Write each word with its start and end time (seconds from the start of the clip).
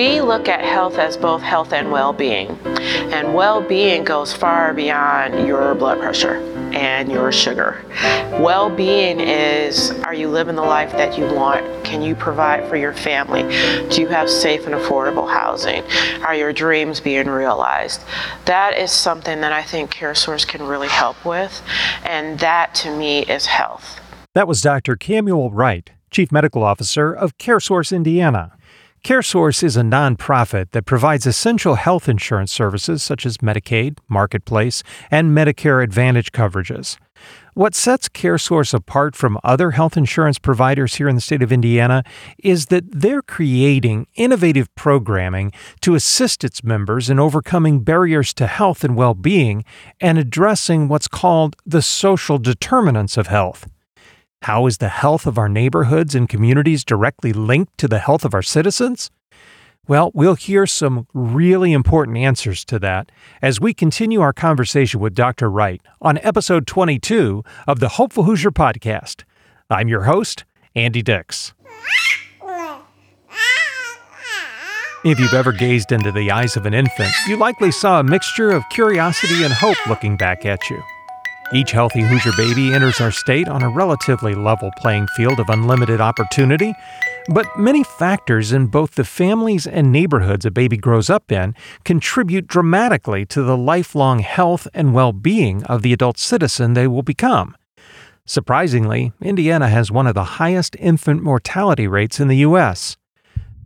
We 0.00 0.22
look 0.22 0.48
at 0.48 0.62
health 0.62 0.96
as 0.96 1.18
both 1.18 1.42
health 1.42 1.74
and 1.74 1.92
well 1.92 2.14
being. 2.14 2.48
And 3.12 3.34
well 3.34 3.60
being 3.60 4.02
goes 4.02 4.32
far 4.32 4.72
beyond 4.72 5.46
your 5.46 5.74
blood 5.74 5.98
pressure 6.00 6.36
and 6.72 7.12
your 7.12 7.30
sugar. 7.30 7.84
Well 8.40 8.74
being 8.74 9.20
is 9.20 9.90
are 10.04 10.14
you 10.14 10.30
living 10.30 10.56
the 10.56 10.62
life 10.62 10.92
that 10.92 11.18
you 11.18 11.26
want? 11.34 11.84
Can 11.84 12.00
you 12.00 12.14
provide 12.14 12.66
for 12.66 12.76
your 12.76 12.94
family? 12.94 13.42
Do 13.90 14.00
you 14.00 14.08
have 14.08 14.30
safe 14.30 14.64
and 14.64 14.74
affordable 14.74 15.30
housing? 15.30 15.84
Are 16.22 16.34
your 16.34 16.54
dreams 16.54 16.98
being 16.98 17.28
realized? 17.28 18.00
That 18.46 18.78
is 18.78 18.90
something 18.90 19.42
that 19.42 19.52
I 19.52 19.62
think 19.62 19.92
CareSource 19.92 20.48
can 20.48 20.62
really 20.62 20.88
help 20.88 21.22
with, 21.26 21.60
and 22.06 22.38
that 22.38 22.74
to 22.76 22.96
me 22.96 23.26
is 23.26 23.44
health. 23.44 24.00
That 24.32 24.48
was 24.48 24.62
Dr. 24.62 24.96
Cameual 24.96 25.50
Wright, 25.52 25.90
Chief 26.10 26.32
Medical 26.32 26.62
Officer 26.62 27.12
of 27.12 27.36
CareSource 27.36 27.94
Indiana. 27.94 28.52
CareSource 29.02 29.62
is 29.62 29.78
a 29.78 29.82
nonprofit 29.82 30.72
that 30.72 30.84
provides 30.84 31.26
essential 31.26 31.76
health 31.76 32.06
insurance 32.06 32.52
services 32.52 33.02
such 33.02 33.24
as 33.24 33.38
Medicaid, 33.38 33.98
Marketplace, 34.08 34.82
and 35.10 35.30
Medicare 35.30 35.82
Advantage 35.82 36.32
coverages. 36.32 36.98
What 37.54 37.74
sets 37.74 38.10
CareSource 38.10 38.74
apart 38.74 39.16
from 39.16 39.38
other 39.42 39.70
health 39.70 39.96
insurance 39.96 40.38
providers 40.38 40.96
here 40.96 41.08
in 41.08 41.14
the 41.14 41.22
state 41.22 41.40
of 41.40 41.50
Indiana 41.50 42.04
is 42.38 42.66
that 42.66 42.84
they're 42.92 43.22
creating 43.22 44.06
innovative 44.16 44.72
programming 44.74 45.52
to 45.80 45.94
assist 45.94 46.44
its 46.44 46.62
members 46.62 47.08
in 47.08 47.18
overcoming 47.18 47.80
barriers 47.80 48.34
to 48.34 48.46
health 48.46 48.84
and 48.84 48.96
well 48.96 49.14
being 49.14 49.64
and 49.98 50.18
addressing 50.18 50.88
what's 50.88 51.08
called 51.08 51.56
the 51.64 51.82
social 51.82 52.36
determinants 52.36 53.16
of 53.16 53.28
health. 53.28 53.66
How 54.44 54.66
is 54.66 54.78
the 54.78 54.88
health 54.88 55.26
of 55.26 55.36
our 55.36 55.50
neighborhoods 55.50 56.14
and 56.14 56.26
communities 56.26 56.82
directly 56.82 57.30
linked 57.34 57.76
to 57.76 57.86
the 57.86 57.98
health 57.98 58.24
of 58.24 58.32
our 58.32 58.40
citizens? 58.40 59.10
Well, 59.86 60.10
we'll 60.14 60.34
hear 60.34 60.66
some 60.66 61.06
really 61.12 61.74
important 61.74 62.16
answers 62.16 62.64
to 62.66 62.78
that 62.78 63.12
as 63.42 63.60
we 63.60 63.74
continue 63.74 64.22
our 64.22 64.32
conversation 64.32 64.98
with 64.98 65.14
Dr. 65.14 65.50
Wright 65.50 65.82
on 66.00 66.18
episode 66.22 66.66
22 66.66 67.44
of 67.66 67.80
the 67.80 67.90
Hopeful 67.90 68.24
Hoosier 68.24 68.50
podcast. 68.50 69.24
I'm 69.68 69.88
your 69.88 70.04
host, 70.04 70.44
Andy 70.74 71.02
Dix. 71.02 71.52
If 75.04 75.18
you've 75.18 75.34
ever 75.34 75.52
gazed 75.52 75.92
into 75.92 76.12
the 76.12 76.30
eyes 76.30 76.56
of 76.56 76.64
an 76.64 76.72
infant, 76.72 77.10
you 77.28 77.36
likely 77.36 77.72
saw 77.72 78.00
a 78.00 78.04
mixture 78.04 78.50
of 78.50 78.62
curiosity 78.70 79.44
and 79.44 79.52
hope 79.52 79.86
looking 79.86 80.16
back 80.16 80.46
at 80.46 80.70
you. 80.70 80.82
Each 81.52 81.72
healthy 81.72 82.02
Hoosier 82.02 82.30
baby 82.36 82.72
enters 82.72 83.00
our 83.00 83.10
state 83.10 83.48
on 83.48 83.64
a 83.64 83.68
relatively 83.68 84.36
level 84.36 84.70
playing 84.78 85.08
field 85.16 85.40
of 85.40 85.48
unlimited 85.48 86.00
opportunity, 86.00 86.72
but 87.28 87.44
many 87.58 87.82
factors 87.82 88.52
in 88.52 88.68
both 88.68 88.94
the 88.94 89.02
families 89.02 89.66
and 89.66 89.90
neighborhoods 89.90 90.46
a 90.46 90.52
baby 90.52 90.76
grows 90.76 91.10
up 91.10 91.32
in 91.32 91.56
contribute 91.84 92.46
dramatically 92.46 93.26
to 93.26 93.42
the 93.42 93.56
lifelong 93.56 94.20
health 94.20 94.68
and 94.74 94.94
well 94.94 95.12
being 95.12 95.64
of 95.64 95.82
the 95.82 95.92
adult 95.92 96.18
citizen 96.18 96.74
they 96.74 96.86
will 96.86 97.02
become. 97.02 97.56
Surprisingly, 98.24 99.12
Indiana 99.20 99.68
has 99.68 99.90
one 99.90 100.06
of 100.06 100.14
the 100.14 100.38
highest 100.38 100.76
infant 100.78 101.20
mortality 101.20 101.88
rates 101.88 102.20
in 102.20 102.28
the 102.28 102.36
U.S. 102.36 102.96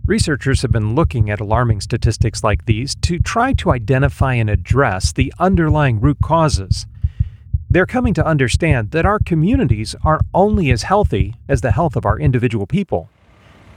Researchers 0.07 0.63
have 0.63 0.73
been 0.73 0.95
looking 0.95 1.29
at 1.29 1.39
alarming 1.39 1.83
statistics 1.83 2.43
like 2.43 2.65
these 2.65 2.95
to 3.03 3.19
try 3.19 3.53
to 3.53 3.73
identify 3.73 4.33
and 4.33 4.49
address 4.49 5.13
the 5.13 5.35
underlying 5.39 6.01
root 6.01 6.17
causes. 6.23 6.87
They're 7.75 7.87
coming 7.87 8.15
to 8.15 8.25
understand 8.25 8.93
that 8.93 9.05
our 9.05 9.19
communities 9.19 9.97
are 10.05 10.21
only 10.33 10.71
as 10.71 10.85
healthy 10.85 11.35
as 11.49 11.61
the 11.61 11.73
health 11.73 11.97
of 11.97 12.07
our 12.07 12.21
individual 12.21 12.69
people. 12.69 13.11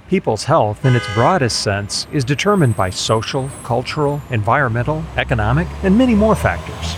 People's 0.07 0.43
health, 0.43 0.85
in 0.85 0.95
its 0.95 1.11
broadest 1.15 1.63
sense, 1.63 2.05
is 2.13 2.23
determined 2.23 2.75
by 2.75 2.91
social, 2.91 3.49
cultural, 3.63 4.21
environmental, 4.29 5.03
economic, 5.15 5.67
and 5.81 5.97
many 5.97 6.13
more 6.13 6.35
factors. 6.35 6.93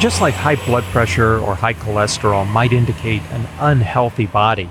Just 0.00 0.22
like 0.22 0.32
high 0.32 0.56
blood 0.64 0.84
pressure 0.84 1.38
or 1.38 1.54
high 1.54 1.74
cholesterol 1.74 2.48
might 2.50 2.72
indicate 2.72 3.20
an 3.24 3.46
unhealthy 3.60 4.24
body, 4.24 4.70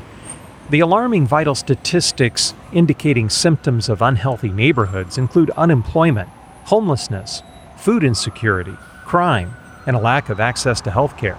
the 0.71 0.79
alarming 0.79 1.27
vital 1.27 1.53
statistics 1.53 2.55
indicating 2.73 3.29
symptoms 3.29 3.87
of 3.87 4.01
unhealthy 4.01 4.49
neighborhoods 4.49 5.19
include 5.19 5.51
unemployment, 5.51 6.29
homelessness, 6.63 7.43
food 7.77 8.03
insecurity, 8.03 8.75
crime, 9.05 9.53
and 9.85 9.95
a 9.95 9.99
lack 9.99 10.29
of 10.29 10.39
access 10.39 10.81
to 10.81 10.89
health 10.89 11.15
care. 11.17 11.37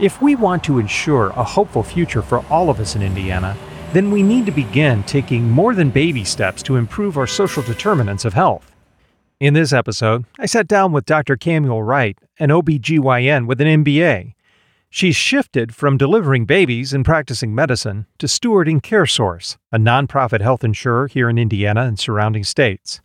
If 0.00 0.20
we 0.20 0.34
want 0.34 0.64
to 0.64 0.80
ensure 0.80 1.28
a 1.30 1.44
hopeful 1.44 1.84
future 1.84 2.20
for 2.20 2.44
all 2.50 2.68
of 2.68 2.80
us 2.80 2.96
in 2.96 3.02
Indiana, 3.02 3.56
then 3.92 4.10
we 4.10 4.24
need 4.24 4.44
to 4.46 4.52
begin 4.52 5.04
taking 5.04 5.48
more 5.48 5.72
than 5.72 5.90
baby 5.90 6.24
steps 6.24 6.64
to 6.64 6.74
improve 6.74 7.16
our 7.16 7.28
social 7.28 7.62
determinants 7.62 8.24
of 8.24 8.34
health. 8.34 8.72
In 9.38 9.54
this 9.54 9.72
episode, 9.72 10.24
I 10.36 10.46
sat 10.46 10.66
down 10.66 10.90
with 10.90 11.06
Dr. 11.06 11.36
Cameual 11.36 11.86
Wright, 11.86 12.18
an 12.40 12.48
OBGYN 12.48 13.46
with 13.46 13.60
an 13.60 13.84
MBA. 13.84 14.34
She's 14.90 15.14
shifted 15.14 15.76
from 15.76 15.96
delivering 15.96 16.44
babies 16.44 16.92
and 16.92 17.04
practicing 17.04 17.54
medicine 17.54 18.06
to 18.18 18.26
stewarding 18.26 18.80
CareSource, 18.80 19.56
a 19.70 19.78
nonprofit 19.78 20.40
health 20.40 20.64
insurer 20.64 21.06
here 21.06 21.28
in 21.28 21.38
Indiana 21.38 21.82
and 21.82 22.00
surrounding 22.00 22.42
states. 22.42 23.00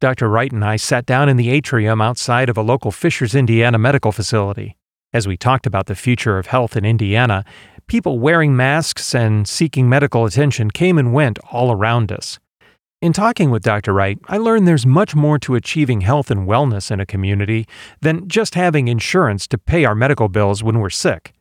Dr. 0.00 0.30
Wright 0.30 0.52
and 0.52 0.64
I 0.64 0.76
sat 0.76 1.04
down 1.04 1.28
in 1.28 1.36
the 1.36 1.50
atrium 1.50 2.00
outside 2.00 2.48
of 2.48 2.56
a 2.56 2.62
local 2.62 2.90
Fishers, 2.90 3.34
Indiana 3.34 3.78
medical 3.78 4.12
facility. 4.12 4.78
As 5.14 5.28
we 5.28 5.36
talked 5.36 5.64
about 5.64 5.86
the 5.86 5.94
future 5.94 6.38
of 6.38 6.48
health 6.48 6.76
in 6.76 6.84
Indiana, 6.84 7.44
people 7.86 8.18
wearing 8.18 8.56
masks 8.56 9.14
and 9.14 9.46
seeking 9.46 9.88
medical 9.88 10.24
attention 10.24 10.72
came 10.72 10.98
and 10.98 11.12
went 11.12 11.38
all 11.52 11.70
around 11.70 12.10
us. 12.10 12.40
In 13.00 13.12
talking 13.12 13.50
with 13.50 13.62
Dr. 13.62 13.92
Wright, 13.92 14.18
I 14.26 14.38
learned 14.38 14.66
there's 14.66 14.84
much 14.84 15.14
more 15.14 15.38
to 15.38 15.54
achieving 15.54 16.00
health 16.00 16.32
and 16.32 16.48
wellness 16.48 16.90
in 16.90 16.98
a 16.98 17.06
community 17.06 17.64
than 18.00 18.26
just 18.26 18.56
having 18.56 18.88
insurance 18.88 19.46
to 19.48 19.58
pay 19.58 19.84
our 19.84 19.94
medical 19.94 20.28
bills 20.28 20.64
when 20.64 20.80
we're 20.80 20.90
sick. 20.90 21.32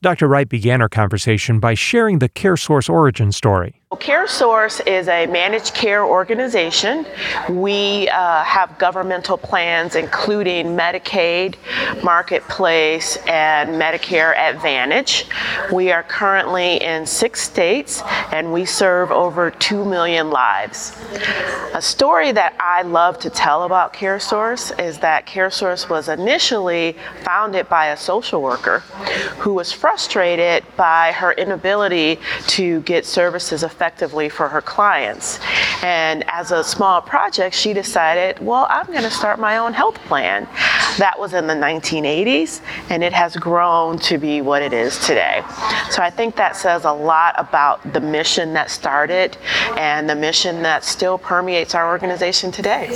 Dr. 0.00 0.26
Wright 0.26 0.48
began 0.48 0.82
our 0.82 0.88
conversation 0.88 1.60
by 1.60 1.74
sharing 1.74 2.18
the 2.18 2.28
CareSource 2.28 2.90
origin 2.90 3.30
story. 3.30 3.77
CareSource 3.96 4.86
is 4.86 5.08
a 5.08 5.24
managed 5.28 5.72
care 5.72 6.04
organization. 6.04 7.06
We 7.48 8.06
uh, 8.10 8.44
have 8.44 8.76
governmental 8.78 9.38
plans 9.38 9.96
including 9.96 10.76
Medicaid, 10.76 11.54
Marketplace, 12.04 13.16
and 13.26 13.70
Medicare 13.80 14.36
Advantage. 14.36 15.24
We 15.72 15.90
are 15.90 16.02
currently 16.02 16.76
in 16.82 17.06
six 17.06 17.40
states 17.40 18.02
and 18.30 18.52
we 18.52 18.66
serve 18.66 19.10
over 19.10 19.50
2 19.50 19.86
million 19.86 20.28
lives. 20.28 20.94
A 21.72 21.80
story 21.80 22.30
that 22.32 22.54
I 22.60 22.82
love 22.82 23.18
to 23.20 23.30
tell 23.30 23.62
about 23.62 23.94
CareSource 23.94 24.78
is 24.78 24.98
that 24.98 25.26
CareSource 25.26 25.88
was 25.88 26.10
initially 26.10 26.94
founded 27.24 27.70
by 27.70 27.86
a 27.86 27.96
social 27.96 28.42
worker 28.42 28.80
who 29.38 29.54
was 29.54 29.72
frustrated 29.72 30.62
by 30.76 31.12
her 31.12 31.32
inability 31.32 32.18
to 32.48 32.82
get 32.82 33.06
services 33.06 33.62
effectively 33.62 33.77
for 33.78 34.48
her 34.48 34.60
clients. 34.60 35.38
And 35.82 36.24
as 36.28 36.50
a 36.50 36.64
small 36.64 37.00
project, 37.00 37.54
she 37.54 37.72
decided, 37.72 38.44
well, 38.44 38.66
I'm 38.68 38.86
going 38.86 39.02
to 39.02 39.10
start 39.10 39.38
my 39.38 39.58
own 39.58 39.72
health 39.72 39.94
plan. 40.06 40.48
That 40.98 41.14
was 41.16 41.32
in 41.32 41.46
the 41.46 41.54
1980s, 41.54 42.60
and 42.90 43.04
it 43.04 43.12
has 43.12 43.36
grown 43.36 43.98
to 44.00 44.18
be 44.18 44.40
what 44.40 44.62
it 44.62 44.72
is 44.72 44.98
today. 45.06 45.42
So 45.90 46.02
I 46.02 46.10
think 46.10 46.34
that 46.36 46.56
says 46.56 46.84
a 46.84 46.92
lot 46.92 47.34
about 47.38 47.92
the 47.92 48.00
mission 48.00 48.52
that 48.54 48.70
started 48.70 49.36
and 49.76 50.10
the 50.10 50.16
mission 50.16 50.62
that 50.62 50.82
still 50.82 51.16
permeates 51.16 51.76
our 51.76 51.88
organization 51.88 52.50
today. 52.50 52.88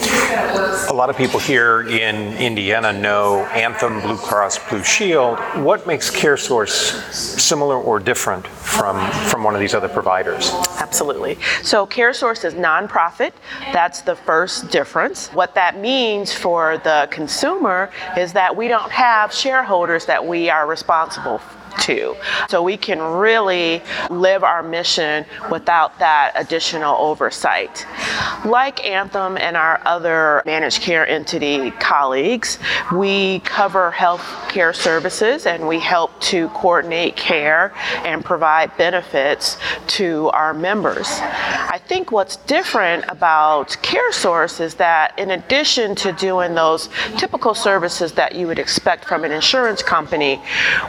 A 0.88 0.94
lot 0.94 1.10
of 1.10 1.16
people 1.16 1.38
here 1.38 1.82
in 1.82 2.37
Indiana 2.38 2.93
know 2.93 3.44
Anthem, 3.53 4.00
Blue 4.00 4.16
Cross 4.16 4.69
Blue 4.69 4.82
Shield. 4.82 5.38
What 5.62 5.87
makes 5.87 6.10
CareSource 6.10 7.12
similar 7.12 7.76
or 7.76 8.00
different 8.00 8.47
from, 8.47 9.10
from 9.28 9.44
one 9.44 9.54
of 9.54 9.60
these 9.60 9.75
other 9.75 9.88
providers? 9.88 10.50
Absolutely. 10.92 11.38
So 11.62 11.86
CareSource 11.86 12.44
is 12.44 12.52
nonprofit. 12.52 13.32
That's 13.72 14.02
the 14.02 14.14
first 14.14 14.70
difference. 14.70 15.28
What 15.28 15.55
that 15.55 15.78
means 15.78 16.34
for 16.34 16.76
the 16.84 17.08
consumer 17.11 17.90
is 18.19 18.34
that 18.34 18.55
we 18.55 18.69
don't 18.69 18.93
have 18.93 19.32
shareholders 19.32 20.05
that 20.05 20.22
we 20.22 20.50
are 20.50 20.66
responsible 20.66 21.40
to. 21.80 22.16
So 22.48 22.62
we 22.62 22.76
can 22.76 23.00
really 23.00 23.82
live 24.10 24.44
our 24.44 24.62
mission 24.62 25.24
without 25.50 25.98
that 25.98 26.32
additional 26.34 26.96
oversight. 26.96 27.86
Like 28.44 28.84
Anthem 28.86 29.36
and 29.36 29.56
our 29.56 29.80
other 29.86 30.42
managed 30.46 30.82
care 30.82 31.06
entity 31.06 31.70
colleagues, 31.72 32.58
we 32.92 33.40
cover 33.40 33.90
health 33.90 34.22
care 34.48 34.72
services 34.72 35.46
and 35.46 35.66
we 35.66 35.78
help 35.78 36.20
to 36.20 36.48
coordinate 36.50 37.16
care 37.16 37.72
and 38.04 38.25
provide 38.25 38.76
benefits 38.76 39.56
to 39.86 40.28
our 40.30 40.52
members. 40.54 41.08
I 41.10 41.80
think 41.86 42.12
what's 42.12 42.36
different 42.36 43.04
about 43.08 43.68
CareSource 43.82 44.60
is 44.60 44.75
that 44.75 45.18
in 45.18 45.30
addition 45.30 45.94
to 45.96 46.12
doing 46.12 46.54
those 46.54 46.88
typical 47.16 47.54
services 47.54 48.12
that 48.12 48.34
you 48.34 48.46
would 48.46 48.58
expect 48.58 49.04
from 49.04 49.25
an 49.25 49.32
insurance 49.32 49.82
company, 49.82 50.40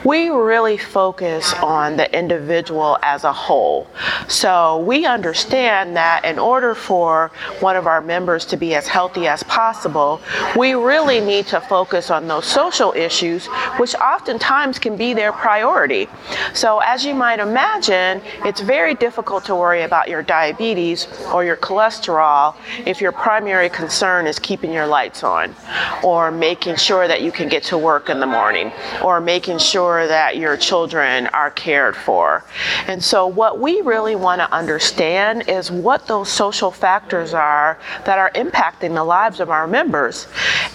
we 0.04 0.28
really 0.28 0.73
really 0.74 0.84
focus 0.84 1.52
on 1.62 1.96
the 1.96 2.18
individual 2.18 2.98
as 3.02 3.24
a 3.24 3.32
whole. 3.32 3.86
So 4.28 4.78
we 4.78 5.06
understand 5.06 5.96
that 5.96 6.24
in 6.24 6.38
order 6.38 6.74
for 6.74 7.30
one 7.60 7.76
of 7.76 7.86
our 7.86 8.00
members 8.00 8.44
to 8.46 8.56
be 8.56 8.74
as 8.74 8.86
healthy 8.86 9.26
as 9.26 9.42
possible, 9.44 10.20
we 10.56 10.74
really 10.74 11.20
need 11.20 11.46
to 11.48 11.60
focus 11.60 12.10
on 12.10 12.26
those 12.28 12.46
social 12.46 12.92
issues, 12.92 13.46
which 13.78 13.94
oftentimes 13.96 14.78
can 14.78 14.96
be 14.96 15.14
their 15.14 15.32
priority. 15.32 16.08
So, 16.52 16.80
as 16.80 17.04
you 17.04 17.14
might 17.14 17.38
imagine, 17.38 18.20
it's 18.44 18.60
very 18.60 18.94
difficult 18.94 19.44
to 19.46 19.54
worry 19.54 19.82
about 19.82 20.08
your 20.08 20.22
diabetes 20.22 21.06
or 21.32 21.44
your 21.44 21.56
cholesterol 21.56 22.54
if 22.86 23.00
your 23.00 23.12
primary 23.12 23.68
concern 23.68 24.26
is 24.26 24.38
keeping 24.38 24.72
your 24.72 24.86
lights 24.86 25.22
on 25.22 25.54
or 26.02 26.30
making 26.30 26.76
sure 26.76 27.06
that 27.08 27.22
you 27.22 27.32
can 27.32 27.48
get 27.48 27.62
to 27.64 27.78
work 27.78 28.08
in 28.08 28.20
the 28.20 28.26
morning 28.26 28.72
or 29.02 29.20
making 29.20 29.58
sure 29.58 30.06
that 30.06 30.36
your 30.36 30.56
children 30.64 31.26
are 31.28 31.50
cared 31.50 31.96
for. 31.96 32.44
And 32.86 33.02
so, 33.02 33.26
what 33.26 33.60
we 33.60 33.80
really 33.82 34.16
want 34.16 34.40
to 34.40 34.50
understand 34.52 35.48
is 35.48 35.70
what 35.70 36.06
those 36.06 36.30
social 36.30 36.70
factors 36.70 37.34
are 37.34 37.78
that 38.04 38.18
are 38.18 38.30
impacting 38.32 38.94
the 38.94 39.04
lives 39.04 39.40
of 39.40 39.50
our 39.50 39.66
members. 39.66 40.26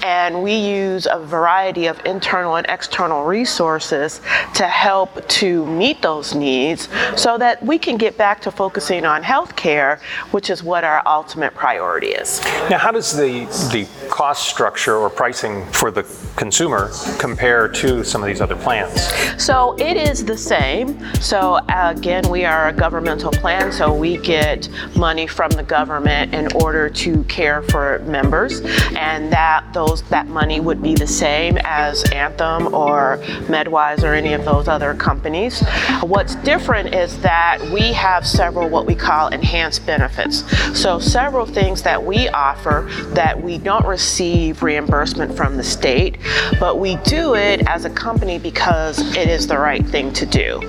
And 0.04 0.44
we 0.44 0.54
use 0.56 1.08
a 1.10 1.20
variety 1.20 1.88
of 1.88 2.00
internal 2.06 2.56
and 2.56 2.68
external 2.70 3.26
resources 3.26 4.22
to 4.56 4.68
help 4.68 5.28
to 5.28 5.66
meet 5.66 6.02
those 6.02 6.36
needs 6.36 6.88
so 7.16 7.38
that 7.38 7.64
we 7.64 7.78
can 7.78 7.98
get 7.98 8.18
back 8.18 8.42
to 8.42 8.52
focusing 8.52 9.06
on 9.06 9.24
health 9.24 9.56
care, 9.56 10.00
which 10.32 10.50
is 10.50 10.64
what 10.64 10.84
our 10.84 11.02
ultimate 11.06 11.54
priority 11.54 12.08
is. 12.08 12.42
Now, 12.70 12.78
how 12.78 12.92
does 12.92 13.16
the, 13.16 13.46
the 13.72 13.88
cost 14.10 14.48
structure 14.48 14.96
or 14.98 15.10
pricing 15.10 15.66
for 15.72 15.92
the 15.92 16.04
consumer 16.36 16.92
compare 17.18 17.68
to 17.68 18.04
some 18.04 18.22
of 18.22 18.28
these 18.28 18.42
other 18.42 18.56
plans? 18.56 19.12
So 19.42 19.76
it 19.80 19.96
is 19.96 20.26
the 20.26 20.38
same. 20.38 21.00
So 21.16 21.60
again, 21.70 22.30
we 22.30 22.44
are 22.46 22.68
a 22.68 22.74
governmental 22.74 23.32
plan, 23.32 23.72
so 23.72 23.94
we 23.94 24.18
get 24.18 24.68
money 24.96 25.26
from 25.26 25.52
the 25.52 25.64
government 25.64 26.34
in 26.34 26.52
order 26.62 26.90
to 26.90 27.24
care 27.26 27.62
for 27.62 28.00
members, 28.00 28.62
and 28.96 29.32
that 29.32 29.66
those 29.74 30.02
that 30.10 30.28
money 30.28 30.60
would 30.60 30.82
be 30.82 30.96
the 30.96 31.08
same 31.08 31.58
as 31.64 32.04
Anthem 32.12 32.74
or 32.74 33.20
MDwise 33.48 34.04
or 34.04 34.14
any 34.14 34.34
of 34.34 34.44
those 34.44 34.68
other 34.68 34.94
companies. 34.94 35.62
What's 36.02 36.36
different 36.36 36.94
is 36.94 37.20
that 37.22 37.62
we 37.72 37.94
have 37.94 38.28
several 38.28 38.70
what 38.70 38.86
we 38.86 38.96
call 38.96 39.30
enhanced 39.30 39.86
benefits. 39.86 40.44
So 40.80 41.00
several 41.00 41.46
things 41.46 41.82
that 41.84 42.04
we 42.04 42.28
offer 42.30 42.88
that 43.14 43.42
we 43.42 43.58
don't 43.58 43.86
receive 43.86 44.62
reimbursement 44.62 45.36
from 45.38 45.58
the 45.58 45.64
state, 45.64 46.18
but 46.60 46.80
we 46.80 46.98
do 46.98 47.36
it 47.36 47.68
as 47.68 47.86
a 47.86 47.90
company 47.90 48.40
because 48.40 49.00
it 49.16 49.30
is 49.30 49.48
the 49.48 49.58
right 49.58 49.69
thing 49.78 50.12
to 50.14 50.26
do. 50.26 50.60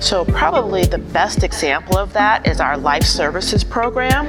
So 0.00 0.24
probably 0.24 0.84
the 0.84 0.98
best 0.98 1.42
example 1.42 1.98
of 1.98 2.12
that 2.12 2.46
is 2.46 2.60
our 2.60 2.76
life 2.78 3.02
services 3.02 3.64
program. 3.64 4.26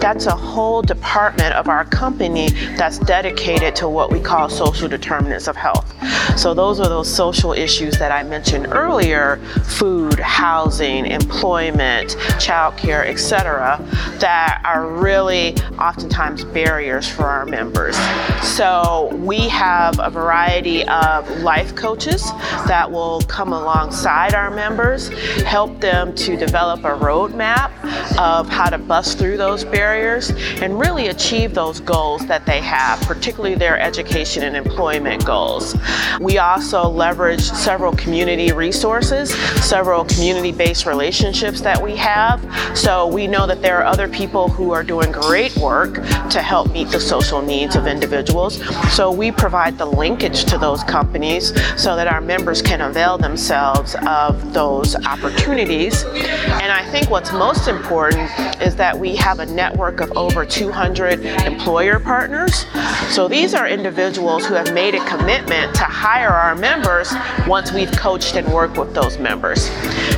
That's 0.00 0.26
a 0.26 0.34
whole 0.34 0.82
department 0.82 1.54
of 1.54 1.68
our 1.68 1.84
company 1.86 2.50
that's 2.76 2.98
dedicated 2.98 3.74
to 3.76 3.88
what 3.88 4.12
we 4.12 4.20
call 4.20 4.50
social 4.50 4.88
determinants 4.88 5.48
of 5.48 5.56
health. 5.56 5.90
So 6.38 6.52
those 6.52 6.80
are 6.80 6.88
those 6.88 7.12
social 7.12 7.52
issues 7.52 7.98
that 7.98 8.12
I 8.12 8.22
mentioned 8.22 8.66
earlier, 8.70 9.38
food, 9.64 10.18
housing, 10.18 11.06
employment, 11.06 12.16
childcare, 12.38 13.06
etc., 13.06 13.78
that 14.18 14.60
are 14.64 14.86
really 14.88 15.56
oftentimes 15.78 16.44
barriers 16.44 17.08
for 17.08 17.24
our 17.24 17.46
members. 17.46 17.96
So 18.42 19.14
we 19.14 19.48
have 19.48 19.98
a 20.00 20.10
variety 20.10 20.86
of 20.88 21.30
life 21.40 21.74
coaches 21.74 22.22
that 22.66 22.90
will 22.90 23.20
come 23.22 23.53
alongside 23.54 24.34
our 24.34 24.50
members, 24.50 25.08
help 25.42 25.80
them 25.80 26.14
to 26.16 26.36
develop 26.36 26.80
a 26.80 26.96
roadmap 26.98 27.70
of 28.18 28.48
how 28.48 28.68
to 28.68 28.78
bust 28.78 29.18
through 29.18 29.36
those 29.36 29.64
barriers 29.64 30.30
and 30.60 30.78
really 30.78 31.08
achieve 31.08 31.54
those 31.54 31.80
goals 31.80 32.26
that 32.26 32.44
they 32.46 32.60
have, 32.60 33.00
particularly 33.02 33.54
their 33.54 33.78
education 33.78 34.42
and 34.42 34.56
employment 34.56 35.24
goals. 35.24 35.76
We 36.20 36.38
also 36.38 36.88
leverage 36.88 37.42
several 37.42 37.94
community 37.96 38.52
resources, 38.52 39.34
several 39.64 40.04
community 40.04 40.52
based 40.52 40.86
relationships 40.86 41.60
that 41.60 41.80
we 41.80 41.96
have. 41.96 42.44
So 42.76 43.06
we 43.06 43.26
know 43.26 43.46
that 43.46 43.62
there 43.62 43.78
are 43.78 43.84
other 43.84 44.08
people 44.08 44.48
who 44.48 44.72
are 44.72 44.82
doing 44.82 45.12
great 45.12 45.56
work 45.56 45.94
to 46.30 46.42
help 46.42 46.72
meet 46.72 46.88
the 46.88 47.00
social 47.00 47.40
needs 47.40 47.76
of 47.76 47.86
individuals. 47.86 48.60
So 48.94 49.12
we 49.12 49.30
provide 49.30 49.78
the 49.78 49.86
linkage 49.86 50.44
to 50.46 50.58
those 50.58 50.82
companies 50.84 51.48
so 51.80 51.96
that 51.96 52.08
our 52.08 52.20
members 52.20 52.60
can 52.60 52.80
avail 52.80 53.16
themselves 53.18 53.43
of 53.50 54.52
those 54.52 54.96
opportunities. 55.06 56.04
And 56.04 56.72
I 56.72 56.84
think 56.90 57.10
what's 57.10 57.32
most 57.32 57.68
important 57.68 58.30
is 58.60 58.76
that 58.76 58.98
we 58.98 59.16
have 59.16 59.40
a 59.40 59.46
network 59.46 60.00
of 60.00 60.16
over 60.16 60.44
200 60.46 61.24
employer 61.46 61.98
partners. 61.98 62.66
So 63.08 63.28
these 63.28 63.54
are 63.54 63.68
individuals 63.68 64.46
who 64.46 64.54
have 64.54 64.72
made 64.72 64.94
a 64.94 65.04
commitment 65.06 65.74
to 65.74 65.84
hire 65.84 66.28
our 66.28 66.54
members 66.54 67.12
once 67.46 67.72
we've 67.72 67.92
coached 67.92 68.36
and 68.36 68.46
worked 68.52 68.78
with 68.78 68.94
those 68.94 69.18
members. 69.18 69.68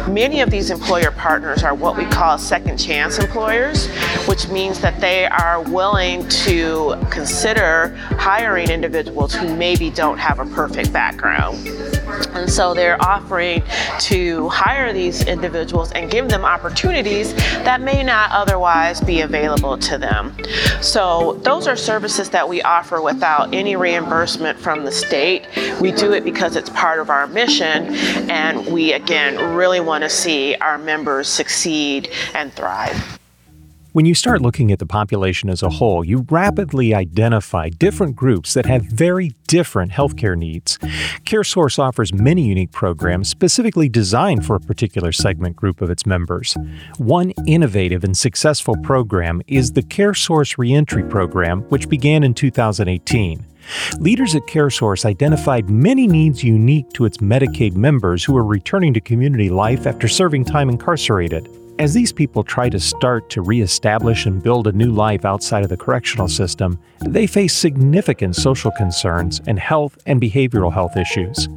Many 0.08 0.40
of 0.40 0.50
these 0.50 0.70
employer 0.70 1.11
partners 1.11 1.62
are 1.62 1.75
what 1.75 1.96
we 1.96 2.05
call 2.05 2.38
second 2.38 2.78
chance 2.78 3.19
employers, 3.19 3.88
which 4.26 4.49
means 4.49 4.81
that 4.81 5.00
they 5.00 5.26
are 5.26 5.62
willing 5.62 6.28
to 6.28 6.96
consider 7.11 7.96
hiring 8.19 8.70
individuals 8.70 9.34
who 9.34 9.55
maybe 9.56 9.90
don't 9.90 10.19
have 10.19 10.38
a 10.38 10.46
perfect 10.46 10.93
background. 10.93 11.56
And 12.06 12.50
so 12.50 12.74
they're 12.74 13.02
offering 13.02 13.62
to 14.00 14.48
hire 14.48 14.92
these 14.92 15.24
individuals 15.24 15.92
and 15.92 16.10
give 16.10 16.28
them 16.28 16.44
opportunities 16.44 17.34
that 17.64 17.80
may 17.80 18.02
not 18.02 18.30
otherwise 18.32 19.00
be 19.00 19.20
available 19.20 19.78
to 19.78 19.98
them. 19.98 20.36
So 20.80 21.40
those 21.42 21.66
are 21.66 21.76
services 21.76 22.30
that 22.30 22.48
we 22.48 22.62
offer 22.62 23.00
without 23.00 23.54
any 23.54 23.76
reimbursement 23.76 24.58
from 24.58 24.84
the 24.84 24.92
state. 24.92 25.46
We 25.80 25.92
do 25.92 26.12
it 26.12 26.24
because 26.24 26.56
it's 26.56 26.70
part 26.70 27.00
of 27.00 27.10
our 27.10 27.26
mission, 27.26 27.94
and 28.30 28.66
we 28.72 28.92
again 28.92 29.56
really 29.56 29.80
want 29.80 30.02
to 30.04 30.10
see 30.10 30.54
our 30.56 30.78
members 30.78 31.28
succeed 31.28 32.10
and 32.34 32.52
thrive. 32.52 33.18
When 33.96 34.04
you 34.04 34.14
start 34.14 34.43
looking 34.43 34.70
at 34.72 34.78
the 34.78 34.84
population 34.84 35.48
as 35.48 35.62
a 35.62 35.69
mm. 35.69 35.72
whole, 35.72 36.04
you 36.04 36.26
rapidly 36.28 36.93
identify 36.93 37.70
different 37.70 38.14
groups 38.14 38.52
that 38.52 38.66
have 38.66 38.82
very 38.82 39.32
different 39.46 39.90
healthcare 39.93 40.37
needs. 40.37 40.76
CareSource 41.25 41.78
offers 41.78 42.12
many 42.12 42.43
unique 42.43 42.72
programs 42.72 43.31
specifically 43.31 43.88
designed 43.88 44.44
for 44.44 44.54
a 44.54 44.60
particular 44.60 45.12
segment 45.12 45.56
group 45.56 45.81
of 45.81 45.88
its 45.88 46.04
members. 46.04 46.58
One 46.98 47.32
innovative 47.46 48.04
and 48.04 48.14
successful 48.14 48.76
program 48.82 49.40
is 49.46 49.72
the 49.72 49.82
CareSource 49.82 50.58
Reentry 50.58 51.02
Program, 51.04 51.62
which 51.70 51.88
began 51.88 52.23
in 52.23 52.35
2018. 52.35 53.47
Leaders 53.99 54.35
at 54.35 54.42
CareSource 54.42 55.06
identified 55.06 55.70
many 55.70 56.06
needs 56.06 56.44
unique 56.44 56.90
to 56.90 57.06
its 57.06 57.16
Medicaid 57.16 57.75
members 57.76 58.23
who 58.25 58.37
are 58.37 58.44
returning 58.44 58.92
to 58.92 59.00
community 59.00 59.49
life 59.49 59.87
after 59.87 60.06
serving 60.06 60.44
time 60.44 60.68
incarcerated. 60.68 61.49
As 61.78 61.92
these 61.92 62.11
people 62.11 62.42
try 62.42 62.71
to 62.71 62.80
start 62.80 63.28
to 63.30 63.42
reestablish 63.42 64.25
and 64.25 64.42
build 64.42 64.66
a 64.66 64.73
new 64.73 64.90
life 64.90 65.26
outside 65.26 65.62
of 65.62 65.68
the 65.68 65.76
correctional 65.76 66.26
system, 66.26 66.78
they 67.00 67.26
face 67.26 67.54
significant 67.54 68.35
social 68.35 68.71
concerns 68.71 69.42
and 69.47 69.59
health 69.59 69.99
and 70.06 70.18
behavioral 70.18 70.73
health 70.73 70.97
issues. 70.97 71.49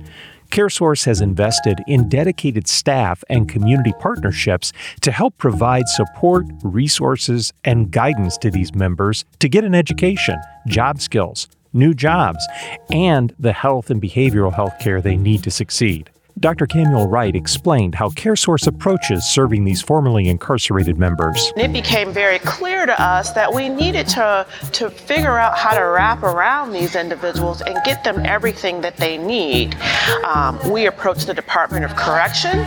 CareSource 0.52 1.06
has 1.06 1.22
invested 1.22 1.80
in 1.88 2.10
dedicated 2.10 2.68
staff 2.68 3.24
and 3.30 3.48
community 3.48 3.94
partnerships 3.98 4.74
to 5.02 5.12
help 5.14 5.38
provide 5.38 5.88
support, 5.88 6.46
resources, 6.64 7.54
and 7.64 7.90
guidance 7.90 8.38
to 8.40 8.52
these 8.52 8.76
members 8.76 9.24
to 9.40 9.48
get 9.48 9.64
an 9.64 9.74
education, 9.74 10.38
job 10.68 11.00
skills, 11.00 11.48
new 11.72 11.94
jobs, 11.94 12.46
and 12.92 13.34
the 13.40 13.54
health 13.54 13.90
and 13.90 14.02
behavioral 14.02 14.54
health 14.54 14.78
care 14.80 15.02
they 15.02 15.16
need 15.16 15.44
to 15.44 15.52
succeed. 15.52 16.10
Dr. 16.38 16.68
Cameual 16.68 17.10
Wright 17.10 17.36
explained 17.36 17.96
how 17.96 18.10
CareSource 18.10 18.66
approaches 18.66 19.26
serving 19.26 19.66
these 19.66 19.82
formerly 19.82 20.30
incarcerated 20.30 20.98
members. 20.98 21.52
It 21.58 21.74
became 21.74 22.14
very 22.14 22.40
clear 22.40 22.86
to 22.86 23.02
us 23.02 23.34
that 23.34 23.54
we 23.54 23.68
needed 23.68 24.08
to, 24.10 24.48
to 24.72 24.90
figure 24.90 25.38
out 25.38 25.58
how 25.58 25.78
to 25.78 25.84
wrap 25.84 26.24
around 26.24 26.72
these 26.72 26.96
individuals 26.96 27.62
and 27.62 27.78
get 27.84 28.06
them 28.06 28.26
everything 28.26 28.80
that 28.82 28.96
they 28.96 29.18
need. 29.18 29.76
Um, 30.24 30.58
we 30.72 30.86
approached 30.86 31.28
the 31.28 31.34
Department 31.34 31.84
of 31.84 31.96
Correction, 31.98 32.58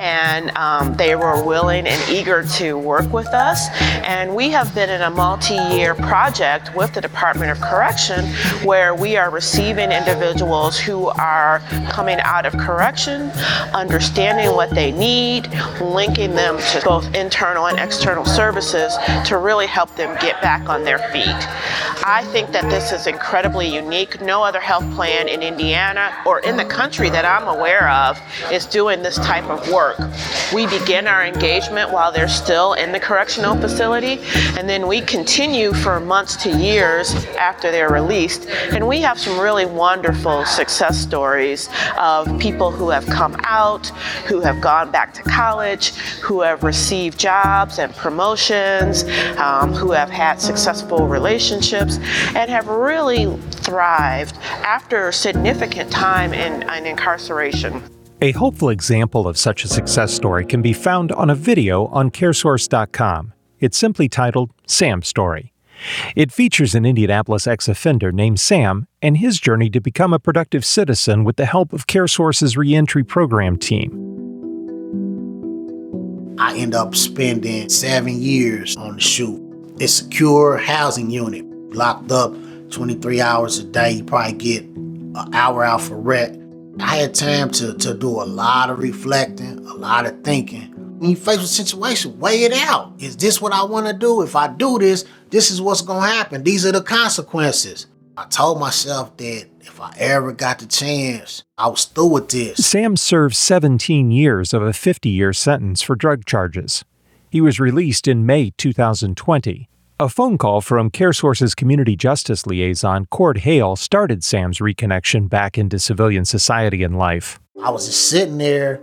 and 0.00 0.50
um, 0.56 0.94
they 0.94 1.14
were 1.14 1.44
willing 1.44 1.86
and 1.86 2.10
eager 2.10 2.42
to 2.56 2.76
work 2.78 3.12
with 3.12 3.28
us. 3.28 3.68
And 4.02 4.34
we 4.34 4.50
have 4.50 4.74
been 4.74 4.90
in 4.90 5.02
a 5.02 5.10
multi 5.10 5.54
year 5.54 5.94
project 5.94 6.74
with 6.74 6.94
the 6.94 7.00
Department 7.00 7.52
of 7.52 7.60
Correction 7.60 8.24
where 8.64 8.92
we 8.92 9.16
are 9.16 9.30
receiving 9.30 9.92
individuals 9.92 10.78
who 10.78 11.06
are 11.08 11.60
coming 11.90 12.18
out 12.22 12.44
of 12.44 12.54
correction 12.54 13.19
information, 13.20 13.74
understanding 13.74 14.54
what 14.54 14.70
they 14.70 14.92
need, 14.92 15.48
linking 15.80 16.34
them 16.34 16.58
to 16.58 16.80
both 16.84 17.12
internal 17.14 17.66
and 17.66 17.78
external 17.78 18.24
services 18.24 18.96
to 19.26 19.38
really 19.38 19.66
help 19.66 19.94
them 19.96 20.16
get 20.20 20.40
back 20.42 20.68
on 20.68 20.84
their 20.84 20.98
feet. 21.10 21.26
I 22.02 22.24
think 22.32 22.52
that 22.52 22.68
this 22.70 22.92
is 22.92 23.06
incredibly 23.06 23.72
unique. 23.72 24.20
No 24.20 24.42
other 24.42 24.60
health 24.60 24.90
plan 24.94 25.28
in 25.28 25.42
Indiana 25.42 26.12
or 26.26 26.40
in 26.40 26.56
the 26.56 26.64
country 26.64 27.10
that 27.10 27.24
I'm 27.24 27.48
aware 27.48 27.88
of 27.90 28.20
is 28.50 28.66
doing 28.66 29.02
this 29.02 29.16
type 29.16 29.44
of 29.44 29.70
work. 29.70 29.98
We 30.52 30.66
begin 30.66 31.06
our 31.06 31.24
engagement 31.24 31.90
while 31.92 32.12
they're 32.12 32.28
still 32.28 32.74
in 32.74 32.92
the 32.92 33.00
correctional 33.00 33.56
facility, 33.56 34.18
and 34.58 34.68
then 34.68 34.86
we 34.86 35.00
continue 35.02 35.72
for 35.72 36.00
months 36.00 36.36
to 36.42 36.50
years 36.50 37.14
after 37.38 37.70
they're 37.70 37.90
released. 37.90 38.48
And 38.72 38.86
we 38.86 39.00
have 39.00 39.18
some 39.18 39.38
really 39.38 39.66
wonderful 39.66 40.44
success 40.44 40.98
stories 40.98 41.68
of 41.98 42.38
people 42.38 42.70
who 42.70 42.90
have 42.90 42.99
come 43.06 43.36
out, 43.44 43.88
who 44.26 44.40
have 44.40 44.60
gone 44.60 44.90
back 44.90 45.14
to 45.14 45.22
college, 45.22 45.94
who 46.20 46.40
have 46.40 46.62
received 46.62 47.18
jobs 47.18 47.78
and 47.78 47.94
promotions, 47.94 49.04
um, 49.38 49.72
who 49.72 49.92
have 49.92 50.10
had 50.10 50.40
successful 50.40 51.06
relationships, 51.06 51.98
and 52.34 52.50
have 52.50 52.66
really 52.68 53.36
thrived 53.50 54.36
after 54.62 55.12
significant 55.12 55.90
time 55.90 56.32
in, 56.32 56.62
in 56.70 56.86
incarceration. 56.86 57.82
A 58.22 58.32
hopeful 58.32 58.68
example 58.68 59.26
of 59.26 59.38
such 59.38 59.64
a 59.64 59.68
success 59.68 60.12
story 60.12 60.44
can 60.44 60.60
be 60.60 60.74
found 60.74 61.10
on 61.12 61.30
a 61.30 61.34
video 61.34 61.86
on 61.86 62.10
CareSource.com. 62.10 63.32
It's 63.60 63.78
simply 63.78 64.08
titled 64.08 64.50
Sam's 64.66 65.08
Story. 65.08 65.49
It 66.16 66.32
features 66.32 66.74
an 66.74 66.84
Indianapolis 66.84 67.46
ex 67.46 67.68
offender 67.68 68.12
named 68.12 68.40
Sam 68.40 68.86
and 69.02 69.16
his 69.16 69.40
journey 69.40 69.70
to 69.70 69.80
become 69.80 70.12
a 70.12 70.18
productive 70.18 70.64
citizen 70.64 71.24
with 71.24 71.36
the 71.36 71.46
help 71.46 71.72
of 71.72 71.86
CareSource's 71.86 72.56
reentry 72.56 73.04
program 73.04 73.56
team. 73.56 74.10
I 76.38 76.56
end 76.56 76.74
up 76.74 76.94
spending 76.94 77.68
seven 77.68 78.20
years 78.20 78.76
on 78.76 78.94
the 78.94 79.00
shoot. 79.00 79.40
It's 79.78 79.92
secure 79.92 80.56
housing 80.56 81.10
unit, 81.10 81.44
locked 81.74 82.10
up 82.10 82.34
23 82.70 83.20
hours 83.20 83.58
a 83.58 83.64
day. 83.64 83.92
You 83.92 84.04
probably 84.04 84.32
get 84.32 84.64
an 84.64 85.34
hour 85.34 85.64
out 85.64 85.82
for 85.82 85.96
rent. 85.96 86.38
I 86.80 86.96
had 86.96 87.14
time 87.14 87.50
to, 87.52 87.74
to 87.74 87.94
do 87.94 88.08
a 88.08 88.24
lot 88.24 88.70
of 88.70 88.78
reflecting, 88.78 89.58
a 89.66 89.74
lot 89.74 90.06
of 90.06 90.22
thinking. 90.22 90.69
When 91.00 91.08
you 91.08 91.16
face 91.16 91.38
a 91.38 91.46
situation, 91.46 92.18
weigh 92.20 92.44
it 92.44 92.52
out. 92.52 92.92
Is 92.98 93.16
this 93.16 93.40
what 93.40 93.54
I 93.54 93.64
want 93.64 93.86
to 93.86 93.94
do? 93.94 94.20
If 94.20 94.36
I 94.36 94.48
do 94.48 94.78
this, 94.78 95.06
this 95.30 95.50
is 95.50 95.58
what's 95.58 95.80
going 95.80 96.02
to 96.02 96.06
happen. 96.06 96.42
These 96.42 96.66
are 96.66 96.72
the 96.72 96.82
consequences. 96.82 97.86
I 98.18 98.26
told 98.26 98.60
myself 98.60 99.16
that 99.16 99.46
if 99.62 99.80
I 99.80 99.94
ever 99.96 100.30
got 100.32 100.58
the 100.58 100.66
chance, 100.66 101.42
I 101.56 101.68
was 101.68 101.86
through 101.86 102.08
with 102.08 102.28
this. 102.28 102.66
Sam 102.66 102.98
served 102.98 103.34
17 103.34 104.10
years 104.10 104.52
of 104.52 104.62
a 104.62 104.74
50 104.74 105.08
year 105.08 105.32
sentence 105.32 105.80
for 105.80 105.96
drug 105.96 106.26
charges. 106.26 106.84
He 107.30 107.40
was 107.40 107.58
released 107.58 108.06
in 108.06 108.26
May 108.26 108.50
2020. 108.58 109.70
A 110.00 110.08
phone 110.10 110.36
call 110.36 110.60
from 110.60 110.90
CareSource's 110.90 111.54
community 111.54 111.96
justice 111.96 112.46
liaison, 112.46 113.06
Cord 113.06 113.38
Hale, 113.38 113.74
started 113.76 114.22
Sam's 114.22 114.58
reconnection 114.58 115.30
back 115.30 115.56
into 115.56 115.78
civilian 115.78 116.26
society 116.26 116.82
and 116.82 116.98
life. 116.98 117.40
I 117.64 117.70
was 117.70 117.86
just 117.86 118.10
sitting 118.10 118.36
there 118.36 118.82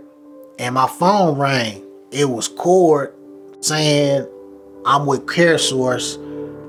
and 0.58 0.74
my 0.74 0.88
phone 0.88 1.38
rang. 1.38 1.84
It 2.10 2.30
was 2.30 2.48
Cord 2.48 3.14
saying, 3.60 4.26
I'm 4.86 5.04
with 5.04 5.26
CareSource 5.26 6.16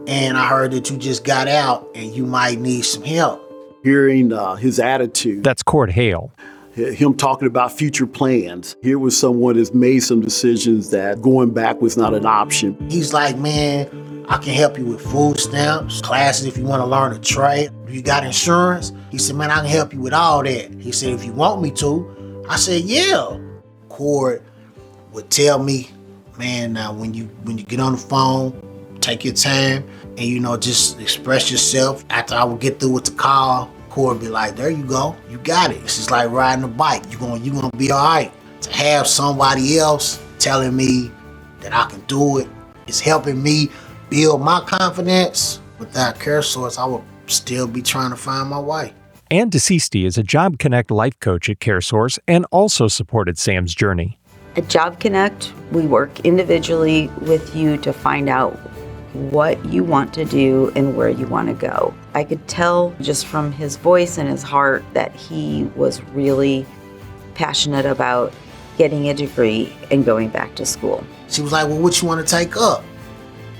and 0.07 0.37
I 0.37 0.47
heard 0.47 0.71
that 0.71 0.89
you 0.89 0.97
just 0.97 1.23
got 1.23 1.47
out 1.47 1.87
and 1.95 2.13
you 2.13 2.25
might 2.25 2.59
need 2.59 2.81
some 2.81 3.03
help. 3.03 3.45
Hearing 3.83 4.33
uh, 4.33 4.55
his 4.55 4.79
attitude, 4.79 5.45
That's 5.45 5.63
Cord 5.63 5.91
Hale. 5.91 6.33
him 6.73 7.15
talking 7.15 7.47
about 7.47 7.71
future 7.71 8.05
plans. 8.05 8.75
Here 8.81 8.99
was 8.99 9.17
someone 9.17 9.55
that's 9.55 9.73
made 9.73 9.99
some 9.99 10.19
decisions 10.19 10.89
that 10.89 11.21
going 11.21 11.53
back 11.53 11.79
was 11.81 11.95
not 11.95 12.13
an 12.13 12.25
option. 12.25 12.75
He's 12.89 13.13
like, 13.13 13.37
man, 13.37 14.25
I 14.27 14.37
can 14.37 14.53
help 14.53 14.77
you 14.77 14.85
with 14.85 14.99
food 15.01 15.39
stamps, 15.39 16.01
classes 16.01 16.47
if 16.47 16.57
you 16.57 16.65
want 16.65 16.81
to 16.81 16.85
learn 16.85 17.13
a 17.13 17.19
trade. 17.19 17.69
Do 17.87 17.93
you 17.93 18.01
got 18.01 18.25
insurance? 18.25 18.91
He 19.09 19.17
said, 19.17 19.37
man, 19.37 19.51
I 19.51 19.61
can 19.61 19.67
help 19.67 19.93
you 19.93 20.01
with 20.01 20.13
all 20.13 20.43
that. 20.43 20.73
He 20.81 20.91
said, 20.91 21.13
if 21.13 21.23
you 21.23 21.31
want 21.31 21.61
me 21.61 21.71
to. 21.71 22.43
I 22.49 22.57
said, 22.57 22.81
yeah. 22.81 23.37
Cord 23.87 24.43
would 25.11 25.29
tell 25.29 25.59
me, 25.59 25.89
man, 26.37 26.73
now 26.73 26.93
when 26.93 27.13
you 27.13 27.25
when 27.43 27.57
you 27.57 27.63
get 27.63 27.79
on 27.79 27.93
the 27.93 27.97
phone, 27.97 28.97
take 29.01 29.23
your 29.23 29.33
time 29.33 29.87
and 30.17 30.21
you 30.27 30.39
know 30.39 30.57
just 30.57 30.99
express 30.99 31.51
yourself. 31.51 32.05
After 32.09 32.35
I 32.35 32.43
would 32.43 32.59
get 32.59 32.79
through 32.79 32.91
with 32.91 33.05
the 33.05 33.11
call, 33.11 33.71
Cord 33.89 34.17
would 34.17 34.21
be 34.21 34.29
like, 34.29 34.55
there 34.55 34.69
you 34.69 34.83
go, 34.83 35.15
you 35.29 35.37
got 35.39 35.71
it. 35.71 35.77
It's 35.83 35.97
just 35.97 36.11
like 36.11 36.29
riding 36.29 36.63
a 36.63 36.67
bike. 36.67 37.03
You 37.11 37.17
going 37.17 37.43
you 37.43 37.51
gonna 37.51 37.75
be 37.77 37.91
all 37.91 38.03
right. 38.03 38.31
To 38.61 38.71
have 38.73 39.07
somebody 39.07 39.79
else 39.79 40.21
telling 40.37 40.75
me 40.75 41.11
that 41.61 41.73
I 41.73 41.89
can 41.89 42.01
do 42.01 42.39
it, 42.39 42.47
it's 42.87 42.99
helping 42.99 43.41
me 43.41 43.69
build 44.09 44.41
my 44.41 44.61
confidence. 44.61 45.59
Without 45.77 46.15
CareSource, 46.15 46.77
I 46.77 46.85
would 46.85 47.03
still 47.27 47.67
be 47.67 47.81
trying 47.81 48.09
to 48.09 48.17
find 48.17 48.49
my 48.49 48.59
way. 48.59 48.93
Ann 49.31 49.49
DeCisti 49.49 50.05
is 50.05 50.17
a 50.17 50.23
Job 50.23 50.59
Connect 50.59 50.91
life 50.91 51.17
coach 51.19 51.49
at 51.49 51.59
CareSource 51.59 52.19
and 52.27 52.45
also 52.51 52.87
supported 52.87 53.37
Sam's 53.37 53.73
journey. 53.73 54.18
At 54.55 54.67
Job 54.67 54.99
Connect, 54.99 55.53
we 55.71 55.85
work 55.85 56.21
individually 56.21 57.07
with 57.21 57.55
you 57.55 57.77
to 57.77 57.93
find 57.93 58.27
out 58.27 58.53
what 59.13 59.63
you 59.65 59.83
want 59.83 60.11
to 60.15 60.25
do 60.25 60.71
and 60.75 60.97
where 60.97 61.09
you 61.09 61.27
want 61.27 61.49
to 61.49 61.53
go. 61.53 61.93
I 62.15 62.23
could 62.23 62.47
tell 62.47 62.95
just 62.99 63.27
from 63.27 63.51
his 63.51 63.77
voice 63.77 64.17
and 64.17 64.27
his 64.27 64.41
heart 64.41 64.83
that 64.93 65.15
he 65.15 65.65
was 65.75 66.01
really 66.13 66.65
passionate 67.35 67.85
about 67.85 68.33
getting 68.77 69.09
a 69.09 69.13
degree 69.13 69.71
and 69.91 70.03
going 70.03 70.29
back 70.29 70.55
to 70.55 70.65
school. 70.65 71.03
She 71.29 71.41
was 71.41 71.51
like, 71.51 71.67
Well, 71.67 71.79
what 71.79 72.01
you 72.01 72.07
want 72.07 72.25
to 72.25 72.35
take 72.35 72.57
up? 72.57 72.83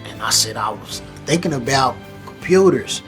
And 0.06 0.22
I 0.24 0.32
said, 0.32 0.58
I 0.58 0.70
was 0.70 1.02
thinking 1.26 1.54
about 1.54 1.96
computers. 2.26 3.04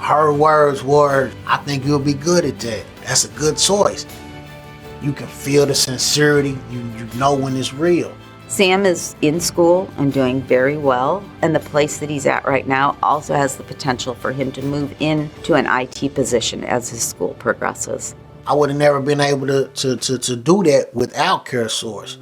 Her 0.00 0.32
words 0.32 0.82
were, 0.82 1.30
I 1.46 1.58
think 1.58 1.84
you'll 1.84 1.98
be 2.00 2.14
good 2.14 2.44
at 2.44 2.58
that. 2.60 2.84
That's 3.02 3.24
a 3.24 3.28
good 3.28 3.56
choice. 3.56 4.04
You 5.02 5.12
can 5.12 5.26
feel 5.26 5.66
the 5.66 5.74
sincerity, 5.74 6.58
you, 6.70 6.80
you 6.80 7.04
know 7.16 7.34
when 7.34 7.56
it's 7.56 7.72
real. 7.72 8.12
Sam 8.48 8.84
is 8.84 9.14
in 9.22 9.38
school 9.38 9.88
and 9.96 10.12
doing 10.12 10.42
very 10.42 10.76
well, 10.76 11.22
and 11.40 11.54
the 11.54 11.60
place 11.60 11.98
that 11.98 12.10
he's 12.10 12.26
at 12.26 12.44
right 12.44 12.66
now 12.66 12.96
also 13.02 13.32
has 13.34 13.56
the 13.56 13.62
potential 13.62 14.14
for 14.14 14.32
him 14.32 14.50
to 14.52 14.62
move 14.62 14.94
into 15.00 15.54
an 15.54 15.66
IT 15.66 16.14
position 16.14 16.64
as 16.64 16.88
his 16.88 17.02
school 17.02 17.34
progresses. 17.34 18.14
I 18.46 18.54
would 18.54 18.68
have 18.70 18.78
never 18.78 19.00
been 19.00 19.20
able 19.20 19.46
to, 19.46 19.68
to, 19.68 19.96
to, 19.96 20.18
to 20.18 20.36
do 20.36 20.64
that 20.64 20.92
without 20.92 21.46
CareSource. 21.46 22.16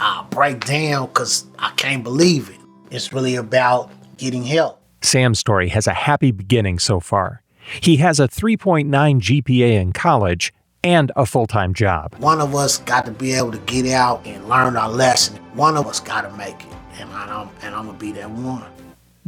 I 0.00 0.26
break 0.30 0.64
down 0.64 1.06
because 1.06 1.46
I 1.60 1.70
can't 1.76 2.02
believe 2.02 2.50
it. 2.50 2.58
It's 2.90 3.12
really 3.12 3.36
about 3.36 3.90
getting 4.16 4.42
help. 4.42 4.82
Sam's 5.00 5.38
story 5.38 5.68
has 5.68 5.86
a 5.86 5.94
happy 5.94 6.32
beginning 6.32 6.80
so 6.80 6.98
far. 6.98 7.42
He 7.80 7.98
has 7.98 8.18
a 8.18 8.26
3.9 8.26 8.88
GPA 8.88 9.80
in 9.80 9.92
college 9.92 10.52
and 10.84 11.12
a 11.16 11.26
full 11.26 11.46
time 11.46 11.74
job. 11.74 12.14
One 12.18 12.40
of 12.40 12.54
us 12.54 12.78
got 12.78 13.06
to 13.06 13.12
be 13.12 13.32
able 13.32 13.52
to 13.52 13.58
get 13.58 13.86
out 13.86 14.26
and 14.26 14.48
learn 14.48 14.76
our 14.76 14.90
lesson. 14.90 15.36
One 15.54 15.76
of 15.76 15.86
us 15.86 16.00
got 16.00 16.22
to 16.22 16.30
make 16.36 16.60
it, 16.60 16.72
and 16.98 17.10
I'm, 17.10 17.48
and 17.62 17.74
I'm 17.74 17.86
going 17.86 17.98
to 17.98 18.04
be 18.04 18.12
that 18.12 18.30
one. 18.30 18.64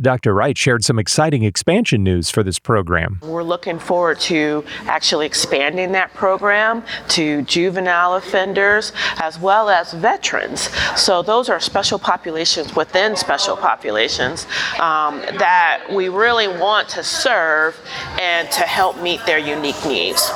Dr. 0.00 0.34
Wright 0.34 0.58
shared 0.58 0.84
some 0.84 0.98
exciting 0.98 1.44
expansion 1.44 2.02
news 2.02 2.28
for 2.28 2.42
this 2.42 2.58
program. 2.58 3.20
We're 3.22 3.44
looking 3.44 3.78
forward 3.78 4.18
to 4.20 4.64
actually 4.86 5.26
expanding 5.26 5.92
that 5.92 6.12
program 6.14 6.82
to 7.10 7.42
juvenile 7.42 8.14
offenders 8.14 8.92
as 9.18 9.38
well 9.38 9.70
as 9.70 9.92
veterans. 9.92 10.62
So, 10.96 11.22
those 11.22 11.48
are 11.48 11.60
special 11.60 11.98
populations 11.98 12.74
within 12.74 13.14
special 13.14 13.56
populations 13.56 14.46
um, 14.80 15.20
that 15.38 15.84
we 15.90 16.08
really 16.08 16.48
want 16.48 16.88
to 16.90 17.04
serve 17.04 17.78
and 18.20 18.50
to 18.50 18.62
help 18.62 19.00
meet 19.00 19.24
their 19.26 19.38
unique 19.38 19.84
needs. 19.86 20.28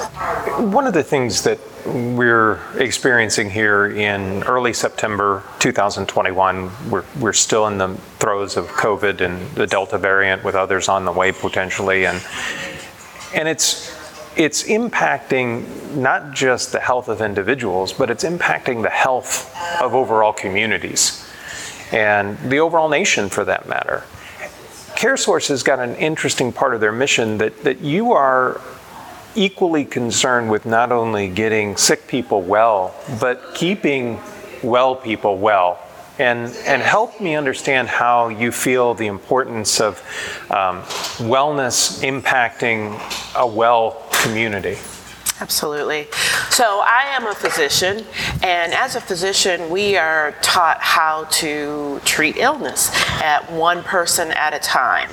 One 0.58 0.86
of 0.86 0.94
the 0.94 1.02
things 1.02 1.42
that 1.42 1.58
we're 1.88 2.60
experiencing 2.76 3.50
here 3.50 3.86
in 3.86 4.42
early 4.44 4.72
September 4.72 5.42
2021, 5.58 6.70
we're, 6.90 7.04
we're 7.18 7.32
still 7.32 7.66
in 7.66 7.78
the 7.78 7.94
throes 8.18 8.56
of 8.56 8.66
COVID 8.68 9.20
and 9.20 9.50
the 9.52 9.66
Delta 9.66 9.98
variant 9.98 10.44
with 10.44 10.54
others 10.54 10.88
on 10.88 11.04
the 11.04 11.12
way 11.12 11.32
potentially. 11.32 12.06
And, 12.06 12.22
and 13.34 13.48
it's, 13.48 13.96
it's 14.36 14.64
impacting 14.64 15.94
not 15.96 16.32
just 16.32 16.72
the 16.72 16.80
health 16.80 17.08
of 17.08 17.20
individuals, 17.20 17.92
but 17.92 18.10
it's 18.10 18.24
impacting 18.24 18.82
the 18.82 18.90
health 18.90 19.54
of 19.80 19.94
overall 19.94 20.32
communities 20.32 21.24
and 21.92 22.38
the 22.50 22.58
overall 22.60 22.88
nation 22.88 23.28
for 23.28 23.44
that 23.44 23.68
matter. 23.68 24.04
CareSource 24.94 25.48
has 25.48 25.62
got 25.62 25.78
an 25.78 25.94
interesting 25.96 26.52
part 26.52 26.74
of 26.74 26.80
their 26.80 26.92
mission 26.92 27.38
that, 27.38 27.62
that 27.64 27.80
you 27.80 28.12
are 28.12 28.60
equally 29.34 29.84
concerned 29.84 30.50
with 30.50 30.66
not 30.66 30.92
only 30.92 31.28
getting 31.28 31.76
sick 31.76 32.06
people 32.06 32.42
well, 32.42 32.94
but 33.20 33.54
keeping 33.54 34.20
well 34.62 34.94
people 34.94 35.38
well. 35.38 35.78
And, 36.18 36.52
and 36.66 36.82
help 36.82 37.20
me 37.20 37.36
understand 37.36 37.86
how 37.86 38.28
you 38.28 38.50
feel 38.50 38.94
the 38.94 39.06
importance 39.06 39.80
of 39.80 39.98
um, 40.50 40.82
wellness 41.28 42.02
impacting 42.02 42.98
a 43.36 43.46
well 43.46 44.04
community. 44.10 44.78
Absolutely. 45.40 46.08
So 46.50 46.82
I 46.84 47.04
am 47.10 47.26
a 47.26 47.34
physician, 47.34 48.04
and 48.42 48.72
as 48.74 48.96
a 48.96 49.00
physician, 49.00 49.70
we 49.70 49.96
are 49.96 50.34
taught 50.42 50.80
how 50.80 51.24
to 51.24 52.00
treat 52.04 52.36
illness 52.38 52.90
at 53.22 53.50
one 53.52 53.84
person 53.84 54.32
at 54.32 54.52
a 54.52 54.58
time. 54.58 55.10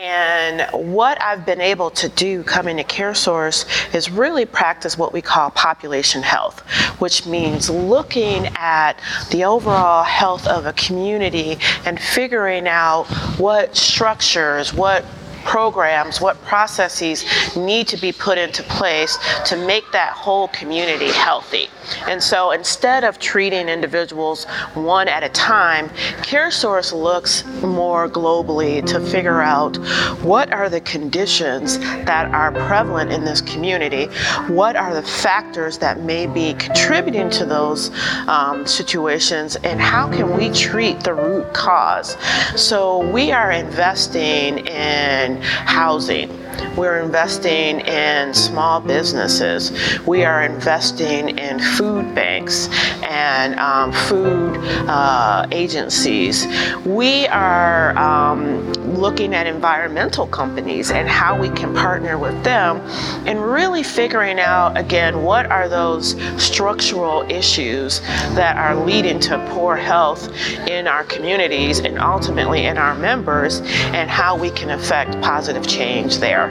And 0.00 0.68
what 0.72 1.22
I've 1.22 1.46
been 1.46 1.60
able 1.60 1.90
to 1.92 2.08
do 2.10 2.42
coming 2.42 2.76
to 2.78 2.84
CareSource 2.84 3.94
is 3.94 4.10
really 4.10 4.44
practice 4.44 4.98
what 4.98 5.12
we 5.12 5.22
call 5.22 5.50
population 5.50 6.22
health, 6.22 6.60
which 6.98 7.24
means 7.24 7.70
looking 7.70 8.48
at 8.56 8.94
the 9.30 9.44
overall 9.44 10.02
health 10.02 10.46
of 10.48 10.66
a 10.66 10.72
community 10.72 11.58
and 11.86 11.98
figuring 11.98 12.66
out 12.66 13.04
what 13.38 13.76
structures, 13.76 14.74
what 14.74 15.04
programs, 15.44 16.20
what 16.20 16.40
processes 16.44 17.24
need 17.56 17.86
to 17.88 17.96
be 17.96 18.12
put 18.12 18.38
into 18.38 18.62
place 18.64 19.18
to 19.46 19.56
make 19.66 19.84
that 19.92 20.12
whole 20.12 20.48
community 20.48 21.10
healthy. 21.10 21.68
And 22.08 22.22
so 22.22 22.50
instead 22.52 23.04
of 23.04 23.18
treating 23.18 23.68
individuals 23.68 24.44
one 24.74 25.06
at 25.08 25.22
a 25.22 25.28
time, 25.28 25.88
CareSource 26.22 26.92
looks 26.92 27.44
more 27.62 28.08
globally 28.08 28.84
to 28.86 29.00
figure 29.00 29.40
out 29.40 29.76
what 30.22 30.52
are 30.52 30.68
the 30.68 30.80
conditions 30.80 31.78
that 31.78 32.32
are 32.34 32.52
prevalent 32.52 33.12
in 33.12 33.24
this 33.24 33.40
community, 33.40 34.06
what 34.48 34.76
are 34.76 34.94
the 34.94 35.02
factors 35.02 35.78
that 35.78 36.00
may 36.00 36.26
be 36.26 36.54
contributing 36.54 37.30
to 37.30 37.44
those 37.44 37.90
um, 38.28 38.66
situations, 38.66 39.56
and 39.56 39.80
how 39.80 40.08
can 40.08 40.36
we 40.36 40.50
treat 40.50 41.00
the 41.00 41.12
root 41.12 41.52
cause. 41.52 42.16
So 42.56 43.10
we 43.10 43.32
are 43.32 43.52
investing 43.52 44.66
in 44.66 45.33
housing. 45.42 46.43
We're 46.76 47.00
investing 47.00 47.80
in 47.80 48.34
small 48.34 48.80
businesses. 48.80 49.72
We 50.06 50.24
are 50.24 50.42
investing 50.42 51.38
in 51.38 51.58
food 51.60 52.14
banks 52.14 52.68
and 53.02 53.58
um, 53.60 53.92
food 53.92 54.56
uh, 54.88 55.46
agencies. 55.52 56.46
We 56.84 57.26
are 57.28 57.96
um, 57.96 58.72
looking 58.94 59.34
at 59.34 59.46
environmental 59.46 60.26
companies 60.26 60.90
and 60.90 61.08
how 61.08 61.38
we 61.38 61.48
can 61.50 61.74
partner 61.74 62.18
with 62.18 62.42
them 62.42 62.78
and 63.26 63.40
really 63.40 63.82
figuring 63.82 64.40
out, 64.40 64.76
again, 64.76 65.22
what 65.22 65.46
are 65.46 65.68
those 65.68 66.16
structural 66.42 67.22
issues 67.30 68.00
that 68.34 68.56
are 68.56 68.74
leading 68.84 69.20
to 69.20 69.38
poor 69.50 69.76
health 69.76 70.28
in 70.68 70.86
our 70.86 71.04
communities 71.04 71.80
and 71.80 71.98
ultimately 71.98 72.66
in 72.66 72.78
our 72.78 72.94
members 72.96 73.60
and 73.94 74.10
how 74.10 74.36
we 74.36 74.50
can 74.50 74.70
affect 74.70 75.12
positive 75.20 75.66
change 75.66 76.18
there. 76.18 76.43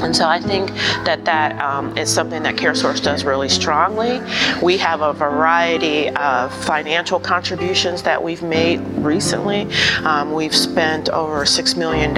And 0.00 0.14
so 0.14 0.26
I 0.28 0.40
think 0.40 0.70
that 1.04 1.24
that 1.24 1.60
um, 1.60 1.96
is 1.96 2.12
something 2.12 2.42
that 2.42 2.56
CareSource 2.56 3.02
does 3.02 3.24
really 3.24 3.48
strongly. 3.48 4.20
We 4.62 4.76
have 4.78 5.00
a 5.00 5.12
variety 5.12 6.08
of 6.10 6.54
financial 6.64 7.18
contributions 7.20 8.02
that 8.02 8.22
we've 8.22 8.42
made 8.42 8.78
recently. 8.98 9.66
Um, 10.04 10.32
we've 10.32 10.54
spent 10.54 11.08
over 11.10 11.44
$6 11.44 11.76
million 11.76 12.10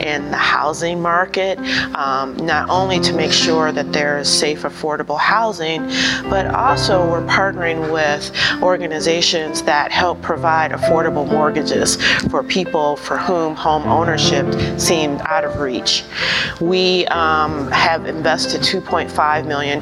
in 0.00 0.30
the 0.30 0.36
housing 0.36 1.00
market, 1.00 1.58
um, 1.94 2.36
not 2.36 2.68
only 2.68 3.00
to 3.00 3.12
make 3.12 3.32
sure 3.32 3.72
that 3.72 3.92
there 3.92 4.18
is 4.18 4.28
safe, 4.28 4.62
affordable 4.62 5.18
housing, 5.18 5.82
but 6.28 6.46
also 6.46 7.08
we're 7.10 7.26
partnering 7.26 7.92
with 7.92 8.30
organizations 8.62 9.62
that 9.62 9.90
help 9.92 10.20
provide 10.22 10.72
affordable 10.72 11.28
mortgages 11.28 11.96
for 12.30 12.42
people 12.42 12.96
for 12.96 13.16
whom 13.16 13.54
home 13.54 13.84
ownership 13.84 14.46
seemed 14.78 15.20
out 15.22 15.44
of 15.44 15.60
reach. 15.60 16.04
We 16.60 16.81
we 16.82 17.06
um, 17.06 17.70
have 17.70 18.06
invested 18.06 18.60
$2.5 18.60 19.46
million 19.46 19.78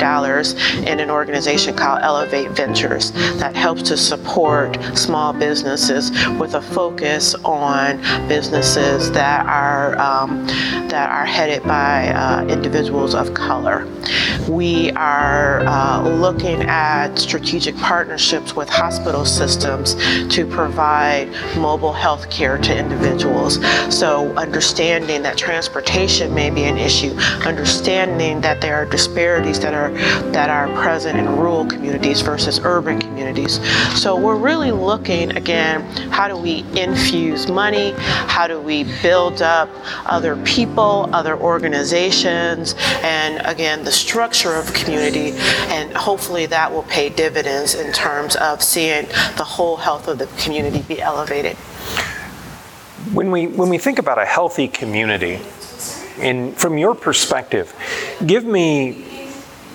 in 0.87 1.01
an 1.01 1.11
organization 1.11 1.75
called 1.75 2.01
Elevate 2.03 2.51
Ventures 2.51 3.13
that 3.39 3.57
helps 3.57 3.83
to 3.83 3.97
support 3.97 4.77
small 4.95 5.33
businesses 5.33 6.11
with 6.39 6.55
a 6.55 6.61
focus 6.61 7.35
on 7.37 7.97
businesses 8.29 9.11
that 9.13 9.47
are 9.47 9.99
um, 9.99 10.47
that 10.89 11.09
are 11.11 11.25
headed 11.25 11.63
by 11.63 12.09
uh, 12.09 12.45
individuals 12.49 13.15
of 13.15 13.33
color. 13.33 13.87
We 14.49 14.91
are 14.93 15.61
uh, 15.61 16.03
looking 16.03 16.63
at 16.63 17.17
strategic 17.17 17.77
partnerships 17.77 18.55
with 18.57 18.69
hospital 18.69 19.25
systems 19.25 19.95
to 20.35 20.47
provide 20.47 21.29
mobile 21.57 21.93
health 21.93 22.29
care 22.29 22.59
to 22.59 22.77
individuals. 22.77 23.55
So 23.95 24.37
understanding 24.37 25.23
that 25.23 25.39
transportation 25.39 26.35
may 26.35 26.51
be 26.51 26.65
an 26.65 26.77
issue 26.77 26.90
issue, 26.91 27.15
understanding 27.47 28.41
that 28.41 28.61
there 28.61 28.75
are 28.75 28.85
disparities 28.85 29.61
that 29.61 29.75
are 29.75 29.93
that 30.33 30.51
are 30.51 30.67
present 30.83 31.17
in 31.17 31.27
rural 31.37 31.65
communities 31.65 32.21
versus 32.21 32.59
urban 32.65 33.01
communities. 33.01 33.61
So 33.95 34.17
we're 34.17 34.43
really 34.51 34.73
looking 34.73 35.37
again, 35.37 35.83
how 36.11 36.27
do 36.27 36.37
we 36.37 36.65
infuse 36.75 37.49
money? 37.49 37.95
How 38.37 38.49
do 38.49 38.61
we 38.61 38.85
build 39.03 39.41
up 39.41 39.69
other 40.05 40.35
people, 40.45 41.09
other 41.13 41.37
organizations, 41.39 42.75
and 43.03 43.47
again 43.47 43.85
the 43.85 43.93
structure 43.93 44.55
of 44.57 44.75
community, 44.75 45.33
and 45.77 45.97
hopefully 45.97 46.47
that 46.47 46.73
will 46.73 46.89
pay 46.99 47.09
dividends 47.09 47.75
in 47.77 47.93
terms 47.93 48.35
of 48.37 48.63
seeing 48.63 49.07
the 49.37 49.45
whole 49.45 49.77
health 49.77 50.09
of 50.09 50.19
the 50.19 50.27
community 50.43 50.83
be 50.83 51.01
elevated. 51.01 51.57
When 53.15 53.31
we 53.31 53.47
when 53.47 53.69
we 53.69 53.79
think 53.79 53.99
about 54.01 54.19
a 54.19 54.27
healthy 54.27 54.67
community, 54.67 55.39
and 56.19 56.57
from 56.57 56.79
your 56.79 56.95
perspective, 56.95 57.75
give 58.27 58.45
me 58.45 59.29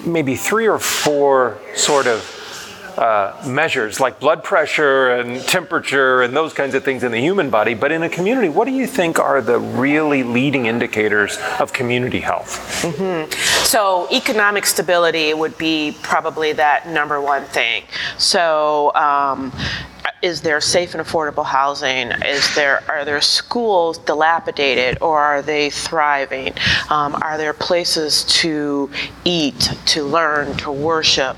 maybe 0.06 0.36
three 0.36 0.68
or 0.68 0.80
four 0.80 1.58
sort 1.76 2.08
of 2.08 2.32
uh, 2.98 3.34
measures 3.46 4.00
like 4.00 4.20
blood 4.22 4.42
pressure 4.44 5.10
and 5.16 5.42
temperature 5.42 6.22
and 6.22 6.34
those 6.34 6.54
kinds 6.54 6.74
of 6.76 6.84
things 6.84 7.04
in 7.04 7.12
the 7.12 7.20
human 7.20 7.50
body. 7.50 7.74
But 7.74 7.92
in 7.92 8.04
a 8.04 8.10
community, 8.10 8.48
what 8.48 8.66
do 8.66 8.72
you 8.72 8.88
think 8.88 9.20
are 9.20 9.42
the 9.42 9.60
really 9.60 10.24
leading 10.24 10.68
indicators 10.68 11.38
of 11.60 11.74
community 11.74 12.22
health? 12.22 12.84
Mm-hmm. 12.84 13.32
So, 13.66 14.08
economic 14.12 14.66
stability 14.66 15.34
would 15.34 15.58
be 15.58 15.98
probably 16.04 16.54
that 16.54 16.88
number 16.88 17.20
one 17.20 17.44
thing. 17.46 17.84
So, 18.18 18.94
um, 18.96 19.52
is 20.26 20.42
there 20.42 20.60
safe 20.60 20.96
and 20.96 21.06
affordable 21.06 21.46
housing? 21.46 22.10
Is 22.24 22.56
there 22.56 22.84
are 22.90 23.06
there 23.06 23.22
schools 23.22 24.00
dilapidated 24.00 24.98
or 25.00 25.20
are 25.20 25.44
they 25.44 25.70
thriving? 25.70 26.52
Um, 26.90 27.14
are 27.22 27.38
there 27.38 27.54
places 27.54 28.24
to 28.42 28.90
eat, 29.24 29.70
to 29.86 30.04
learn, 30.04 30.58
to 30.58 30.72
worship? 30.72 31.38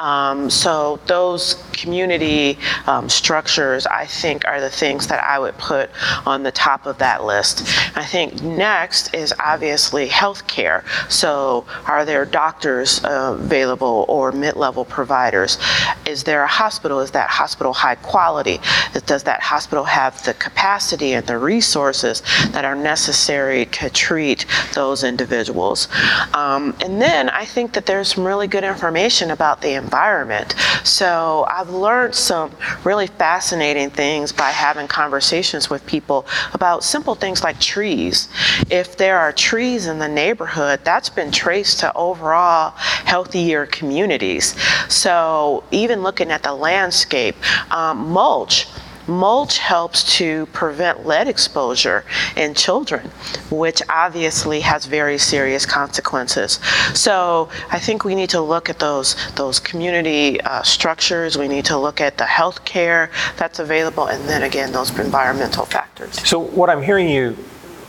Um, 0.00 0.50
so 0.50 0.98
those 1.06 1.62
community 1.72 2.58
um, 2.88 3.08
structures, 3.08 3.86
I 3.86 4.04
think, 4.04 4.44
are 4.48 4.60
the 4.60 4.70
things 4.70 5.06
that 5.06 5.22
I 5.22 5.38
would 5.38 5.56
put 5.58 5.90
on 6.26 6.42
the 6.42 6.52
top 6.52 6.86
of 6.86 6.98
that 6.98 7.24
list. 7.24 7.62
I 7.96 8.04
think 8.04 8.42
next 8.42 9.14
is 9.14 9.32
obviously 9.38 10.08
healthcare. 10.08 10.82
So 11.08 11.66
are 11.86 12.04
there 12.04 12.24
doctors 12.24 13.04
uh, 13.04 13.36
available 13.38 14.06
or 14.08 14.32
mid-level 14.32 14.86
providers? 14.86 15.56
Is 16.04 16.24
there 16.24 16.42
a 16.42 16.48
hospital? 16.48 16.98
Is 16.98 17.12
that 17.12 17.30
hospital 17.30 17.72
high 17.72 17.94
quality? 17.94 18.23
Quality? 18.24 18.58
Does 19.04 19.22
that 19.24 19.40
hospital 19.42 19.84
have 19.84 20.24
the 20.24 20.32
capacity 20.34 21.12
and 21.12 21.26
the 21.26 21.36
resources 21.36 22.22
that 22.52 22.64
are 22.64 22.74
necessary 22.74 23.66
to 23.66 23.90
treat 23.90 24.46
those 24.72 25.04
individuals? 25.04 25.88
Um, 26.32 26.74
and 26.80 27.02
then 27.02 27.28
I 27.28 27.44
think 27.44 27.74
that 27.74 27.84
there's 27.84 28.14
some 28.14 28.24
really 28.24 28.46
good 28.46 28.64
information 28.64 29.30
about 29.30 29.60
the 29.60 29.72
environment. 29.74 30.54
So 30.84 31.46
I've 31.50 31.68
learned 31.68 32.14
some 32.14 32.50
really 32.82 33.08
fascinating 33.08 33.90
things 33.90 34.32
by 34.32 34.50
having 34.50 34.88
conversations 34.88 35.68
with 35.68 35.84
people 35.86 36.26
about 36.54 36.82
simple 36.82 37.14
things 37.14 37.42
like 37.42 37.60
trees. 37.60 38.28
If 38.70 38.96
there 38.96 39.18
are 39.18 39.32
trees 39.32 39.86
in 39.86 39.98
the 39.98 40.08
neighborhood, 40.08 40.80
that's 40.82 41.10
been 41.10 41.30
traced 41.30 41.80
to 41.80 41.92
overall 41.94 42.70
healthier 43.04 43.66
communities. 43.66 44.54
So 44.88 45.64
even 45.70 46.02
looking 46.02 46.30
at 46.30 46.42
the 46.42 46.54
landscape, 46.54 47.36
um, 47.70 48.03
mulch 48.04 48.68
mulch 49.06 49.58
helps 49.58 50.16
to 50.16 50.46
prevent 50.46 51.06
lead 51.06 51.28
exposure 51.28 52.04
in 52.36 52.54
children, 52.54 53.10
which 53.50 53.82
obviously 53.88 54.60
has 54.60 54.86
very 54.86 55.18
serious 55.18 55.66
consequences. 55.66 56.58
So 56.94 57.48
I 57.70 57.78
think 57.78 58.04
we 58.04 58.14
need 58.14 58.30
to 58.30 58.40
look 58.40 58.70
at 58.70 58.78
those 58.78 59.16
those 59.34 59.60
community 59.60 60.40
uh, 60.40 60.62
structures. 60.62 61.36
We 61.36 61.48
need 61.48 61.64
to 61.66 61.78
look 61.78 62.00
at 62.00 62.16
the 62.16 62.26
health 62.26 62.64
care 62.64 63.10
that's 63.36 63.58
available, 63.58 64.06
and 64.06 64.26
then 64.28 64.42
again 64.42 64.72
those 64.72 64.90
environmental 64.98 65.64
factors. 65.64 66.26
So 66.26 66.38
what 66.38 66.70
I'm 66.70 66.82
hearing 66.82 67.08
you 67.08 67.36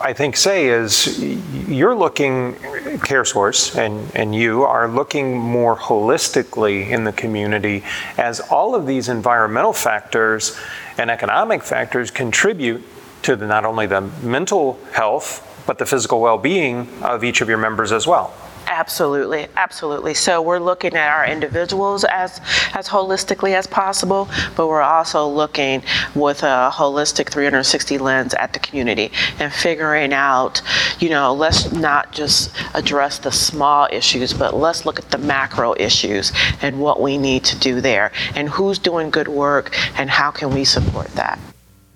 I 0.01 0.13
think, 0.13 0.35
say 0.35 0.67
is 0.67 1.19
you're 1.67 1.95
looking, 1.95 2.55
CareSource 2.99 3.77
and, 3.77 4.13
and 4.15 4.35
you 4.35 4.63
are 4.63 4.87
looking 4.87 5.37
more 5.37 5.75
holistically 5.75 6.89
in 6.89 7.03
the 7.03 7.11
community 7.11 7.83
as 8.17 8.39
all 8.39 8.75
of 8.75 8.85
these 8.85 9.09
environmental 9.09 9.73
factors 9.73 10.57
and 10.97 11.09
economic 11.11 11.63
factors 11.63 12.11
contribute 12.11 12.83
to 13.23 13.35
the, 13.35 13.45
not 13.45 13.65
only 13.65 13.87
the 13.87 14.01
mental 14.01 14.79
health, 14.91 15.63
but 15.65 15.77
the 15.77 15.85
physical 15.85 16.21
well 16.21 16.37
being 16.37 16.87
of 17.01 17.23
each 17.23 17.41
of 17.41 17.49
your 17.49 17.57
members 17.57 17.91
as 17.91 18.05
well. 18.05 18.33
Absolutely, 18.67 19.47
absolutely. 19.55 20.13
So 20.13 20.41
we're 20.41 20.59
looking 20.59 20.95
at 20.95 21.11
our 21.11 21.25
individuals 21.25 22.03
as 22.03 22.41
as 22.73 22.87
holistically 22.87 23.53
as 23.53 23.67
possible, 23.67 24.27
but 24.55 24.67
we're 24.67 24.81
also 24.81 25.27
looking 25.27 25.83
with 26.15 26.43
a 26.43 26.69
holistic 26.73 27.29
360 27.29 27.97
lens 27.99 28.33
at 28.33 28.53
the 28.53 28.59
community 28.59 29.11
and 29.39 29.53
figuring 29.53 30.13
out, 30.13 30.61
you 30.99 31.09
know, 31.09 31.33
let's 31.33 31.71
not 31.71 32.11
just 32.11 32.51
address 32.73 33.19
the 33.19 33.31
small 33.31 33.87
issues, 33.91 34.33
but 34.33 34.55
let's 34.55 34.85
look 34.85 34.99
at 34.99 35.11
the 35.11 35.17
macro 35.19 35.75
issues 35.77 36.31
and 36.61 36.79
what 36.79 37.01
we 37.01 37.17
need 37.17 37.43
to 37.45 37.57
do 37.59 37.81
there 37.81 38.11
and 38.35 38.49
who's 38.49 38.79
doing 38.79 39.09
good 39.09 39.27
work 39.27 39.75
and 39.97 40.09
how 40.09 40.31
can 40.31 40.53
we 40.53 40.65
support 40.65 41.07
that. 41.09 41.39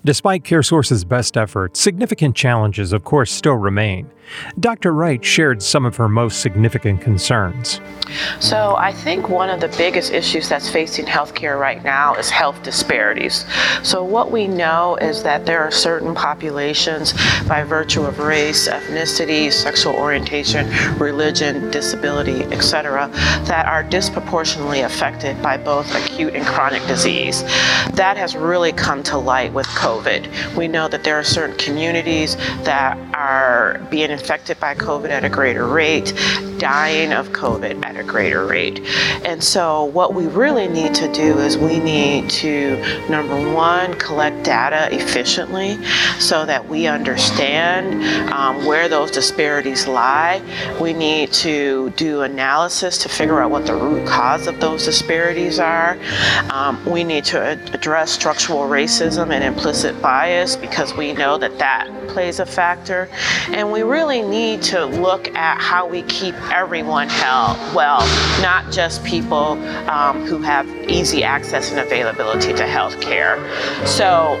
Despite 0.02 0.44
CareSource's 0.44 1.04
best 1.04 1.36
efforts, 1.36 1.78
significant 1.78 2.34
challenges, 2.34 2.94
of 2.94 3.04
course, 3.04 3.30
still 3.30 3.56
remain. 3.56 4.10
Dr. 4.58 4.92
Wright 4.94 5.22
shared 5.24 5.60
some 5.60 5.84
of 5.84 5.96
her 5.96 6.08
most 6.08 6.40
significant 6.40 7.00
concerns. 7.00 7.80
So, 8.38 8.76
I 8.76 8.92
think 8.92 9.28
one 9.28 9.50
of 9.50 9.60
the 9.60 9.68
biggest 9.76 10.12
issues 10.12 10.48
that's 10.48 10.70
facing 10.70 11.04
healthcare 11.04 11.58
right 11.58 11.82
now 11.82 12.14
is 12.14 12.30
health 12.30 12.62
disparities. 12.62 13.44
So, 13.82 14.04
what 14.04 14.30
we 14.30 14.46
know 14.46 14.96
is 15.00 15.24
that 15.24 15.46
there 15.46 15.60
are 15.60 15.70
certain 15.70 16.14
populations, 16.14 17.12
by 17.48 17.64
virtue 17.64 18.02
of 18.02 18.20
race, 18.20 18.68
ethnicity, 18.68 19.52
sexual 19.52 19.94
orientation, 19.94 20.68
religion, 20.98 21.70
disability, 21.70 22.44
etc., 22.44 23.10
that 23.46 23.66
are 23.66 23.82
disproportionately 23.82 24.80
affected 24.80 25.40
by 25.42 25.56
both 25.56 25.92
acute 25.94 26.34
and 26.34 26.46
chronic 26.46 26.84
disease. 26.86 27.42
That 27.94 28.16
has 28.16 28.36
really 28.36 28.72
come 28.72 29.02
to 29.04 29.18
light 29.18 29.52
with 29.52 29.66
COVID. 29.66 29.89
We 30.56 30.68
know 30.68 30.88
that 30.88 31.04
there 31.04 31.16
are 31.16 31.24
certain 31.24 31.56
communities 31.56 32.36
that 32.64 32.96
are 33.14 33.78
being 33.90 34.10
infected 34.10 34.58
by 34.60 34.74
COVID 34.74 35.10
at 35.10 35.24
a 35.24 35.28
greater 35.28 35.66
rate, 35.66 36.14
dying 36.58 37.12
of 37.12 37.30
COVID 37.30 37.84
at 37.84 37.96
a 37.96 38.04
greater 38.04 38.46
rate. 38.46 38.80
And 39.24 39.42
so, 39.42 39.84
what 39.84 40.14
we 40.14 40.26
really 40.26 40.68
need 40.68 40.94
to 40.94 41.12
do 41.12 41.38
is 41.38 41.58
we 41.58 41.78
need 41.78 42.30
to, 42.30 42.76
number 43.08 43.52
one, 43.52 43.98
collect 43.98 44.44
data 44.44 44.88
efficiently 44.94 45.82
so 46.18 46.46
that 46.46 46.68
we 46.68 46.86
understand 46.86 48.30
um, 48.32 48.64
where 48.64 48.88
those 48.88 49.10
disparities 49.10 49.86
lie. 49.86 50.42
We 50.80 50.92
need 50.92 51.32
to 51.34 51.90
do 51.90 52.22
analysis 52.22 52.98
to 52.98 53.08
figure 53.08 53.40
out 53.40 53.50
what 53.50 53.66
the 53.66 53.74
root 53.74 54.06
cause 54.06 54.46
of 54.46 54.60
those 54.60 54.84
disparities 54.84 55.58
are. 55.58 55.98
Um, 56.50 56.84
we 56.84 57.04
need 57.04 57.24
to 57.26 57.40
address 57.72 58.10
structural 58.10 58.60
racism 58.60 59.30
and 59.32 59.42
implicit 59.80 60.02
bias 60.02 60.56
because 60.56 60.94
we 60.94 61.14
know 61.14 61.38
that 61.38 61.58
that 61.58 61.88
plays 62.08 62.38
a 62.38 62.44
factor. 62.44 63.08
And 63.48 63.72
we 63.72 63.82
really 63.82 64.20
need 64.20 64.62
to 64.62 64.84
look 64.84 65.28
at 65.34 65.58
how 65.58 65.88
we 65.88 66.02
keep 66.02 66.34
everyone 66.52 67.08
held 67.08 67.56
well, 67.74 68.00
not 68.42 68.70
just 68.70 69.02
people 69.04 69.52
um, 69.88 70.26
who 70.26 70.38
have 70.38 70.68
easy 70.88 71.24
access 71.24 71.70
and 71.70 71.80
availability 71.80 72.52
to 72.52 72.66
health 72.66 73.00
care. 73.00 73.38
So 73.86 74.36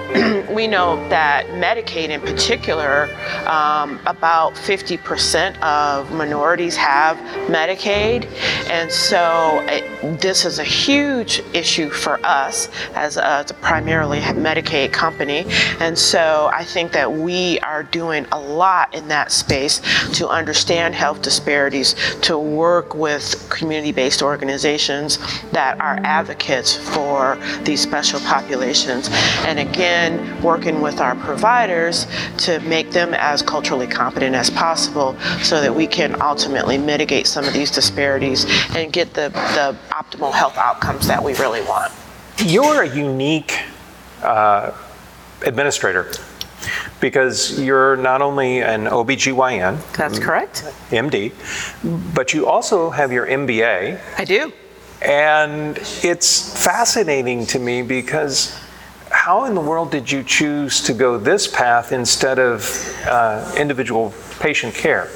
we 0.54 0.66
know 0.66 0.96
that 1.08 1.46
Medicaid 1.46 2.10
in 2.10 2.20
particular, 2.20 3.04
um, 3.46 3.98
about 4.06 4.54
50% 4.54 5.58
of 5.62 6.12
minorities 6.12 6.76
have 6.76 7.16
Medicaid. 7.48 8.26
And 8.68 8.90
so 8.90 9.64
it, 9.68 10.20
this 10.20 10.44
is 10.44 10.58
a 10.58 10.64
huge 10.64 11.42
issue 11.54 11.88
for 11.88 12.20
us 12.26 12.68
as 12.94 13.16
a, 13.16 13.24
as 13.24 13.50
a 13.50 13.54
primarily 13.54 14.20
Medicaid 14.20 14.92
company. 14.92 15.29
And 15.80 15.96
so 15.96 16.50
I 16.52 16.64
think 16.64 16.92
that 16.92 17.10
we 17.10 17.58
are 17.60 17.82
doing 17.82 18.26
a 18.32 18.40
lot 18.40 18.94
in 18.94 19.08
that 19.08 19.32
space 19.32 19.80
to 20.14 20.28
understand 20.28 20.94
health 20.94 21.22
disparities, 21.22 21.94
to 22.22 22.38
work 22.38 22.94
with 22.94 23.48
community 23.50 23.92
based 23.92 24.22
organizations 24.22 25.18
that 25.52 25.80
are 25.80 25.98
advocates 26.04 26.76
for 26.76 27.38
these 27.62 27.80
special 27.80 28.20
populations. 28.20 29.08
And 29.46 29.58
again, 29.58 30.42
working 30.42 30.80
with 30.80 31.00
our 31.00 31.14
providers 31.14 32.06
to 32.38 32.60
make 32.60 32.90
them 32.90 33.14
as 33.14 33.42
culturally 33.42 33.86
competent 33.86 34.34
as 34.34 34.50
possible 34.50 35.18
so 35.42 35.60
that 35.60 35.74
we 35.74 35.86
can 35.86 36.20
ultimately 36.20 36.78
mitigate 36.78 37.26
some 37.26 37.44
of 37.44 37.52
these 37.52 37.70
disparities 37.70 38.46
and 38.74 38.92
get 38.92 39.14
the, 39.14 39.28
the 39.28 39.76
optimal 39.90 40.32
health 40.32 40.56
outcomes 40.56 41.06
that 41.06 41.22
we 41.22 41.34
really 41.34 41.62
want. 41.62 41.92
You're 42.38 42.82
a 42.82 42.96
unique 42.96 43.58
uh, 44.22 44.72
administrator 45.46 46.10
because 47.00 47.58
you're 47.60 47.96
not 47.96 48.20
only 48.20 48.60
an 48.60 48.84
OBGYN, 48.84 49.78
That's 49.96 50.18
correct. 50.18 50.64
MD, 50.90 51.32
but 52.14 52.34
you 52.34 52.46
also 52.46 52.90
have 52.90 53.12
your 53.12 53.26
MBA. 53.26 54.00
I 54.18 54.24
do. 54.24 54.52
And 55.02 55.78
it's 56.02 56.62
fascinating 56.62 57.46
to 57.46 57.58
me 57.58 57.80
because 57.82 58.54
how 59.10 59.44
in 59.44 59.54
the 59.54 59.60
world 59.60 59.90
did 59.90 60.10
you 60.10 60.22
choose 60.22 60.82
to 60.82 60.92
go 60.92 61.18
this 61.18 61.46
path 61.46 61.92
instead 61.92 62.38
of 62.38 62.62
uh, 63.06 63.52
individual 63.56 64.12
patient 64.38 64.74
care? 64.74 65.08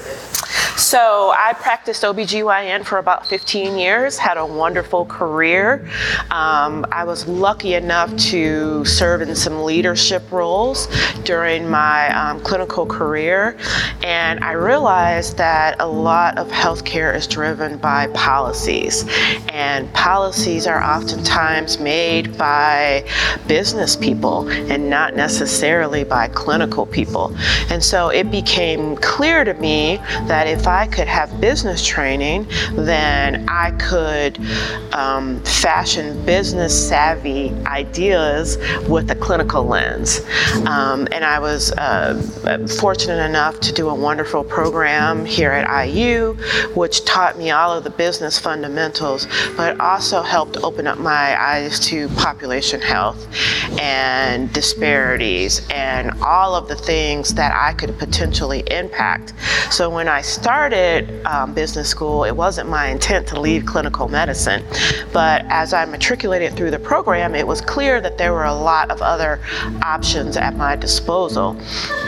So 0.76 1.32
I 1.36 1.52
practiced 1.52 2.02
OBGYN 2.02 2.84
for 2.84 2.98
about 2.98 3.28
15 3.28 3.78
years, 3.78 4.18
had 4.18 4.36
a 4.36 4.44
wonderful 4.44 5.06
career. 5.06 5.88
Um, 6.32 6.84
I 6.90 7.04
was 7.04 7.28
lucky 7.28 7.74
enough 7.74 8.14
to 8.16 8.84
serve 8.84 9.22
in 9.22 9.36
some 9.36 9.62
leadership 9.62 10.30
roles 10.32 10.88
during 11.22 11.68
my 11.70 12.12
um, 12.12 12.40
clinical 12.40 12.86
career. 12.86 13.56
And 14.02 14.42
I 14.42 14.52
realized 14.52 15.36
that 15.36 15.76
a 15.78 15.86
lot 15.86 16.38
of 16.38 16.48
healthcare 16.48 17.14
is 17.14 17.28
driven 17.28 17.78
by 17.78 18.08
policies. 18.08 19.04
And 19.50 19.92
policies 19.94 20.66
are 20.66 20.82
oftentimes 20.82 21.78
made 21.78 22.36
by 22.36 23.08
business 23.46 23.94
people 23.94 24.48
and 24.48 24.90
not 24.90 25.14
necessarily 25.14 26.02
by 26.02 26.26
clinical 26.28 26.84
people. 26.84 27.32
And 27.70 27.82
so 27.82 28.08
it 28.08 28.32
became 28.32 28.96
clear 28.96 29.44
to 29.44 29.54
me 29.54 29.98
that 30.26 30.48
if 30.48 30.63
I 30.66 30.86
could 30.86 31.08
have 31.08 31.40
business 31.40 31.84
training, 31.86 32.46
then 32.72 33.46
I 33.48 33.72
could 33.72 34.38
um, 34.92 35.42
fashion 35.44 36.24
business 36.24 36.88
savvy 36.88 37.52
ideas 37.66 38.56
with 38.88 39.10
a 39.10 39.14
clinical 39.14 39.64
lens. 39.64 40.20
Um, 40.66 41.06
and 41.12 41.24
I 41.24 41.38
was 41.38 41.72
uh, 41.72 42.66
fortunate 42.80 43.24
enough 43.24 43.60
to 43.60 43.72
do 43.72 43.88
a 43.88 43.94
wonderful 43.94 44.44
program 44.44 45.24
here 45.24 45.50
at 45.50 45.86
IU, 45.86 46.34
which 46.74 47.04
taught 47.04 47.38
me 47.38 47.50
all 47.50 47.76
of 47.76 47.84
the 47.84 47.90
business 47.90 48.38
fundamentals, 48.38 49.26
but 49.56 49.78
also 49.80 50.22
helped 50.22 50.56
open 50.58 50.86
up 50.86 50.98
my 50.98 51.40
eyes 51.40 51.78
to 51.80 52.08
population 52.10 52.80
health 52.80 53.28
and 53.80 54.52
disparities 54.52 55.66
and 55.70 56.10
all 56.22 56.54
of 56.54 56.68
the 56.68 56.76
things 56.76 57.34
that 57.34 57.52
I 57.52 57.74
could 57.74 57.98
potentially 57.98 58.62
impact. 58.70 59.34
So 59.70 59.90
when 59.90 60.08
I 60.08 60.20
started 60.20 60.53
um, 61.26 61.52
business 61.52 61.88
school, 61.88 62.24
it 62.24 62.36
wasn't 62.36 62.68
my 62.68 62.86
intent 62.86 63.26
to 63.28 63.40
leave 63.40 63.66
clinical 63.66 64.08
medicine. 64.08 64.62
But 65.12 65.44
as 65.48 65.72
I 65.72 65.84
matriculated 65.84 66.54
through 66.56 66.70
the 66.70 66.78
program, 66.78 67.34
it 67.34 67.44
was 67.44 67.60
clear 67.60 68.00
that 68.00 68.18
there 68.18 68.32
were 68.32 68.44
a 68.44 68.54
lot 68.54 68.90
of 68.90 69.02
other 69.02 69.40
options 69.82 70.36
at 70.36 70.56
my 70.56 70.76
disposal. 70.76 71.56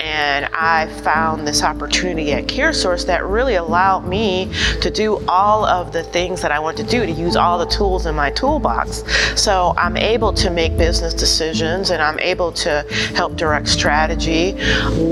And 0.01 0.47
I 0.55 0.87
found 1.03 1.47
this 1.47 1.65
opportunity 1.65 2.33
at 2.35 2.47
CareSource 2.47 3.05
that 3.07 3.25
really 3.25 3.57
allowed 3.57 4.07
me 4.07 4.53
to 4.81 4.91
do 4.91 5.17
all 5.27 5.65
of 5.65 5.93
the 5.93 6.05
things 6.05 6.41
that 6.43 6.53
I 6.53 6.61
want 6.61 6.77
to 6.77 6.85
do, 6.85 7.05
to 7.05 7.13
use 7.13 7.35
all 7.35 7.59
the 7.59 7.67
tools 7.67 8.07
in 8.07 8.15
my 8.15 8.31
toolbox. 8.31 9.03
So 9.35 9.75
I'm 9.77 9.97
able 9.97 10.33
to 10.35 10.51
make 10.51 10.77
business 10.79 11.15
decisions 11.15 11.91
and 11.91 12.01
I'm 12.01 12.21
able 12.21 12.53
to 12.53 12.87
help 13.17 13.37
direct 13.37 13.69
strategy 13.69 14.55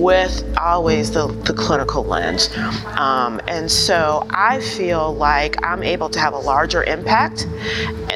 with 0.00 0.44
always 0.56 1.10
the, 1.10 1.26
the 1.46 1.54
clinical 1.54 2.04
lens. 2.04 2.54
Um, 2.96 3.23
and 3.48 3.70
so 3.70 4.26
I 4.30 4.60
feel 4.60 5.14
like 5.14 5.64
I'm 5.64 5.82
able 5.82 6.08
to 6.10 6.18
have 6.18 6.32
a 6.32 6.38
larger 6.38 6.84
impact 6.84 7.46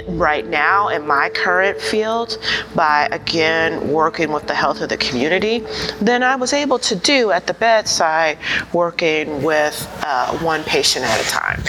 right 0.09 0.47
now 0.47 0.89
in 0.89 1.07
my 1.07 1.31
current 1.31 1.81
field 1.81 2.39
by 2.75 3.09
again 3.13 3.91
working 3.93 4.33
with 4.33 4.47
the 4.47 4.55
health 4.55 4.81
of 4.81 4.89
the 4.89 4.97
community 4.97 5.65
than 6.01 6.23
I 6.23 6.37
was 6.37 6.53
able 6.53 6.79
to 6.81 6.97
do 6.97 7.31
at 7.31 7.47
the 7.47 7.55
bedside 7.55 8.39
working 8.73 9.43
with 9.43 9.89
uh, 10.05 10.37
one 10.39 10.63
patient 10.65 11.05
at 11.05 11.21
a 11.21 11.29
time. 11.29 11.63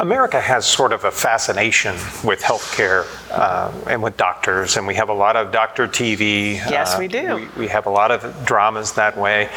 America 0.00 0.40
has 0.40 0.64
sort 0.64 0.92
of 0.92 1.04
a 1.04 1.10
fascination 1.10 1.94
with 2.24 2.40
healthcare 2.40 3.04
uh, 3.30 3.70
and 3.86 4.02
with 4.02 4.16
doctors, 4.16 4.78
and 4.78 4.86
we 4.86 4.94
have 4.94 5.10
a 5.10 5.14
lot 5.14 5.36
of 5.36 5.52
doctor 5.52 5.86
TV. 5.86 6.54
Yes, 6.54 6.98
we 6.98 7.06
do. 7.06 7.36
We, 7.36 7.62
we 7.64 7.68
have 7.68 7.84
a 7.84 7.90
lot 7.90 8.10
of 8.10 8.46
dramas 8.46 8.92
that 8.94 9.16
way. 9.18 9.50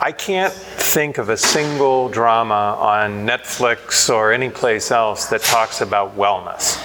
I 0.00 0.12
can't 0.12 0.52
think 0.52 1.18
of 1.18 1.28
a 1.28 1.36
single 1.36 2.08
drama 2.08 2.76
on 2.78 3.26
Netflix 3.26 4.08
or 4.14 4.32
any 4.32 4.48
place 4.48 4.92
else 4.92 5.26
that 5.26 5.42
talks 5.42 5.80
about 5.80 6.16
wellness. 6.16 6.78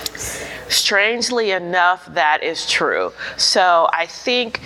Strangely 0.68 1.52
enough, 1.52 2.08
that 2.16 2.42
is 2.42 2.68
true. 2.68 3.14
So 3.38 3.88
I 3.94 4.08
think 4.08 4.62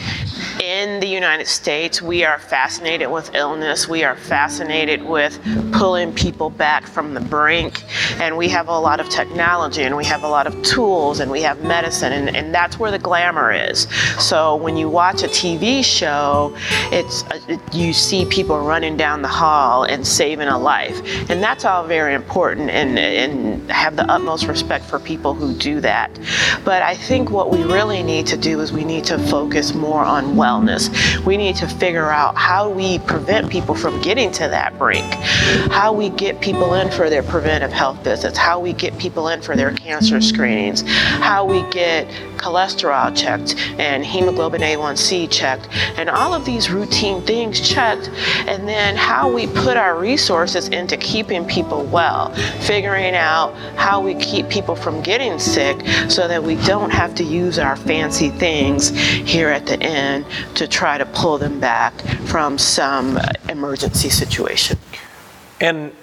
in 0.62 1.00
the 1.00 1.08
United 1.08 1.48
States, 1.48 2.02
we 2.02 2.24
are 2.24 2.40
fascinated 2.40 3.10
with 3.12 3.34
illness. 3.36 3.88
We 3.88 4.04
are 4.04 4.16
fascinated 4.16 5.04
with 5.04 5.40
pulling 5.72 6.14
people 6.14 6.50
back 6.50 6.86
from 6.86 7.14
the 7.14 7.20
brink. 7.20 7.84
And 8.20 8.38
we 8.38 8.50
have 8.50 8.68
a 8.68 8.80
lot 8.80 9.00
of 9.00 9.10
technology 9.10 9.84
and 9.84 9.96
we 9.96 10.06
have 10.06 10.24
a 10.24 10.28
lot 10.28 10.48
of 10.48 10.62
tools 10.64 11.20
and 11.20 11.30
we 11.30 11.42
have 11.42 11.64
medicine, 11.64 12.14
and, 12.14 12.36
and 12.36 12.54
that's 12.54 12.80
where 12.80 12.92
the 12.92 13.00
glamour 13.00 13.52
is. 13.52 13.88
So 14.20 14.56
when 14.56 14.78
you 14.78 14.90
watch 14.90 15.24
a 15.24 15.28
TV 15.28 15.84
show, 15.84 16.56
it's 16.92 17.24
uh, 17.24 17.58
you 17.74 17.94
see 17.94 18.26
people 18.26 18.60
running 18.60 18.98
down 18.98 19.22
the 19.22 19.28
hall 19.28 19.84
and 19.84 20.06
saving 20.06 20.48
a 20.48 20.58
life. 20.58 21.00
And 21.30 21.42
that's 21.42 21.66
all 21.66 21.86
very 21.86 22.14
important 22.14 22.70
and, 22.70 22.98
and 22.98 23.72
have 23.72 23.96
the 23.96 24.10
utmost 24.12 24.48
respect 24.48 24.86
for 24.86 25.00
people 25.00 25.34
who 25.34 25.54
do 25.54 25.82
that. 25.82 26.18
But 26.64 26.82
I 26.82 26.96
think 26.96 27.32
what 27.32 27.52
we 27.52 27.64
really 27.64 28.04
need 28.04 28.28
to 28.28 28.38
do 28.38 28.62
is 28.62 28.72
we 28.72 28.84
need 28.84 29.04
to 29.06 29.20
focus 29.20 29.74
more 29.74 30.04
on 30.04 30.36
wellness. 30.48 31.26
We 31.26 31.38
need 31.38 31.56
to 31.58 31.68
figure 31.68 32.10
out 32.10 32.36
how 32.36 32.70
we 32.70 33.00
prevent 33.00 33.50
people 33.50 33.76
from 33.76 34.02
getting 34.02 34.32
to 34.34 34.48
that 34.48 34.78
brink, 34.78 35.06
how 35.72 35.92
we 35.94 36.10
get 36.10 36.40
people 36.40 36.74
in 36.76 36.90
for 36.92 37.10
their 37.10 37.24
preventive 37.24 37.72
health 37.72 38.04
visits, 38.04 38.38
how 38.38 38.60
we 38.60 38.74
get 38.74 38.98
people 38.98 39.28
in 39.28 39.42
for 39.42 39.56
their 39.56 39.72
cancer 39.74 40.22
screenings, 40.22 40.84
how 40.88 41.46
we 41.46 41.62
get 41.72 42.10
cholesterol 42.38 43.16
checked 43.16 43.56
and 43.80 44.06
hemoglobin 44.06 44.62
A1C 44.62 45.30
checked, 45.32 45.68
and 45.98 46.10
all 46.10 46.34
of 46.34 46.46
these 46.46 46.70
routine 46.70 47.22
things 47.22 47.60
checked, 47.62 48.10
and 48.48 48.68
then 48.68 48.96
how 48.96 49.32
we 49.32 49.48
put 49.48 49.78
our 49.78 50.00
resources 50.00 50.70
into 50.70 50.98
keeping 50.98 51.46
people 51.46 51.84
well, 51.86 52.34
figuring 52.62 53.16
out 53.16 53.54
how 53.76 54.02
we 54.02 54.16
keep 54.16 54.50
people 54.50 54.76
from 54.76 55.02
getting 55.02 55.40
sick 55.40 55.78
so 56.10 56.28
that 56.28 56.44
we 56.44 56.56
don't 56.66 56.92
have 56.92 57.16
to 57.16 57.24
use 57.24 57.60
our 57.60 57.76
fancy 57.76 58.30
things 58.30 58.90
here 58.90 59.50
at 59.50 59.66
the 59.66 59.82
end 59.82 60.26
to 60.56 60.68
try 60.68 60.98
to 60.98 61.06
pull 61.08 61.38
them 61.38 61.60
back 61.60 61.94
from 62.28 62.58
some 62.58 63.20
emergency 63.50 64.10
situation. 64.10 64.78
And 65.60 65.94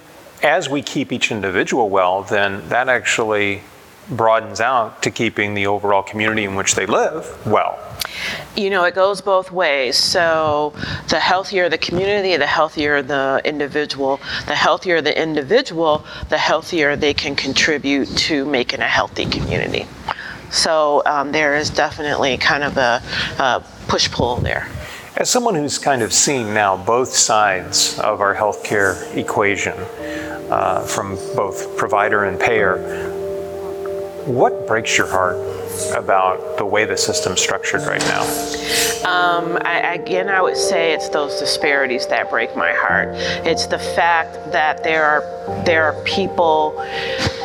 as 0.42 0.68
we 0.68 0.82
keep 0.82 1.12
each 1.12 1.30
individual 1.30 1.88
well, 1.88 2.22
then 2.22 2.68
that 2.68 2.88
actually 2.88 3.62
broadens 4.10 4.60
out 4.60 5.02
to 5.02 5.10
keeping 5.10 5.54
the 5.54 5.66
overall 5.66 6.02
community 6.02 6.44
in 6.44 6.54
which 6.54 6.74
they 6.74 6.86
live 6.86 7.46
well. 7.46 7.78
You 8.56 8.70
know, 8.70 8.84
it 8.84 8.94
goes 8.94 9.20
both 9.20 9.50
ways. 9.50 9.96
So, 9.96 10.72
the 11.08 11.18
healthier 11.18 11.68
the 11.68 11.78
community, 11.78 12.36
the 12.36 12.46
healthier 12.46 13.02
the 13.02 13.40
individual. 13.44 14.20
The 14.46 14.54
healthier 14.54 15.00
the 15.00 15.20
individual, 15.20 16.04
the 16.28 16.38
healthier 16.38 16.96
they 16.96 17.14
can 17.14 17.34
contribute 17.34 18.06
to 18.18 18.44
making 18.44 18.80
a 18.80 18.88
healthy 18.88 19.26
community. 19.26 19.86
So, 20.50 21.02
um, 21.06 21.32
there 21.32 21.56
is 21.56 21.70
definitely 21.70 22.36
kind 22.36 22.62
of 22.62 22.76
a, 22.76 23.02
a 23.38 23.64
push 23.88 24.10
pull 24.10 24.36
there. 24.36 24.68
As 25.16 25.30
someone 25.30 25.54
who's 25.54 25.78
kind 25.78 26.02
of 26.02 26.12
seen 26.12 26.54
now 26.54 26.76
both 26.76 27.14
sides 27.14 27.98
of 28.00 28.20
our 28.20 28.34
healthcare 28.34 29.16
equation, 29.16 29.74
uh, 30.50 30.80
from 30.86 31.16
both 31.34 31.76
provider 31.76 32.24
and 32.24 32.38
payer, 32.38 33.12
what 34.26 34.66
breaks 34.66 34.96
your 34.96 35.06
heart 35.06 35.36
about 35.94 36.56
the 36.56 36.64
way 36.64 36.84
the 36.84 36.96
system's 36.96 37.40
structured 37.40 37.82
right 37.82 38.00
now? 38.00 38.22
Um, 39.04 39.58
I, 39.62 39.94
again, 39.94 40.28
I 40.28 40.40
would 40.40 40.56
say 40.56 40.92
it's 40.94 41.10
those 41.10 41.38
disparities 41.38 42.06
that 42.06 42.30
break 42.30 42.56
my 42.56 42.72
heart. 42.72 43.08
It's 43.46 43.66
the 43.66 43.78
fact 43.78 44.52
that 44.52 44.82
there 44.82 45.04
are 45.04 45.64
there 45.64 45.84
are 45.84 46.02
people 46.04 46.80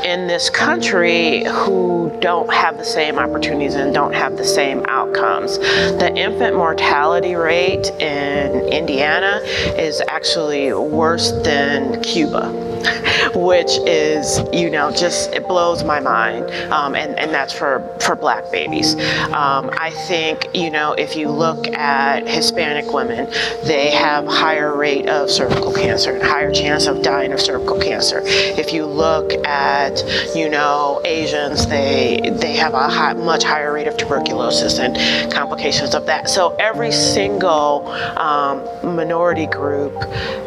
in 0.06 0.28
this 0.28 0.50
country 0.50 1.44
who 1.44 2.18
don't 2.22 2.52
have 2.52 2.78
the 2.78 2.86
same 2.86 3.20
opportunities 3.20 3.76
and 3.76 3.94
don't 3.94 4.14
have 4.14 4.38
the 4.38 4.46
same 4.46 4.86
outcomes. 4.88 5.58
The 5.58 6.14
infant 6.16 6.56
mortality 6.56 7.36
rate 7.36 7.90
in 8.00 8.68
Indiana 8.70 9.42
is 9.78 10.02
actually 10.08 10.72
worse 10.72 11.32
than 11.44 12.02
Cuba, 12.02 12.50
which 13.36 13.72
is, 13.86 14.42
you 14.54 14.70
know, 14.70 14.92
just 14.92 15.32
it 15.34 15.48
blows 15.48 15.84
my 15.84 16.00
mind. 16.00 16.50
Um, 16.72 16.96
and, 16.96 17.18
and 17.20 17.32
that's 17.32 17.54
for, 17.54 17.82
for 18.00 18.16
black 18.16 18.52
babies. 18.52 18.96
Um, 19.34 19.70
I 19.74 19.92
think, 20.08 20.48
you 20.54 20.70
know, 20.70 20.94
if 20.94 21.16
you 21.16 21.30
look 21.30 21.68
at 21.70 22.28
Hispanic 22.28 22.94
women, 22.94 23.30
they 23.64 23.92
have 23.92 24.26
higher 24.26 24.76
rate 24.76 25.08
of 25.08 25.30
cervical 25.30 25.74
cancer 25.74 26.16
and 26.16 26.24
higher 26.24 26.52
chance 26.52 26.88
of 26.88 27.02
dying 27.02 27.34
of 27.34 27.42
cervical 27.42 27.80
cancer. 27.80 28.22
If 28.26 28.74
you 28.74 28.86
look 28.86 29.34
at, 29.46 30.04
you 30.36 30.50
know, 30.50 31.02
Asians, 31.06 31.68
they 31.68 32.20
they 32.40 32.54
have 32.54 32.74
a 32.74 32.88
high, 32.88 33.14
much 33.14 33.44
higher 33.44 33.74
rate 33.74 33.88
of 33.88 33.98
tuberculosis 33.98 34.80
and 34.80 35.32
complications 35.32 35.96
of 35.96 36.06
that. 36.06 36.30
So 36.30 36.56
every 36.60 36.92
single 36.92 37.88
um, 38.18 38.64
minority 38.96 39.48
group 39.48 39.94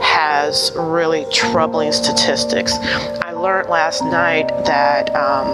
has 0.01 0.73
really 0.77 1.27
troubling 1.33 1.93
statistics. 1.93 2.62
I 2.71 3.33
learned 3.33 3.69
last 3.69 4.03
night 4.05 4.49
that 4.65 5.15
um, 5.17 5.47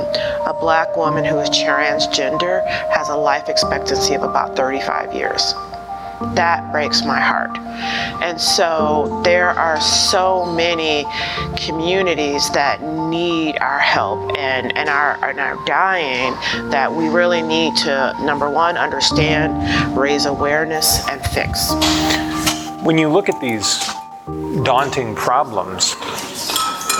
a 0.46 0.54
black 0.60 0.96
woman 0.96 1.24
who 1.24 1.38
is 1.38 1.48
transgender 1.48 2.66
has 2.90 3.08
a 3.08 3.16
life 3.16 3.48
expectancy 3.48 4.14
of 4.14 4.22
about 4.22 4.56
35 4.56 5.14
years. 5.14 5.54
That 6.34 6.72
breaks 6.72 7.04
my 7.04 7.20
heart. 7.20 7.56
And 8.20 8.40
so 8.40 9.20
there 9.24 9.50
are 9.50 9.80
so 9.80 10.44
many 10.44 11.06
communities 11.56 12.50
that 12.50 12.82
need 12.82 13.56
our 13.58 13.78
help 13.78 14.36
and, 14.36 14.76
and, 14.76 14.88
are, 14.88 15.24
and 15.24 15.38
are 15.38 15.64
dying 15.64 16.34
that 16.70 16.92
we 16.92 17.08
really 17.08 17.40
need 17.40 17.76
to, 17.76 18.16
number 18.20 18.50
one, 18.50 18.76
understand, 18.76 19.96
raise 19.96 20.26
awareness, 20.26 21.08
and 21.08 21.24
fix. 21.26 21.72
When 22.84 22.98
you 22.98 23.08
look 23.08 23.28
at 23.28 23.40
these 23.40 23.78
daunting 24.64 25.14
problems, 25.14 25.94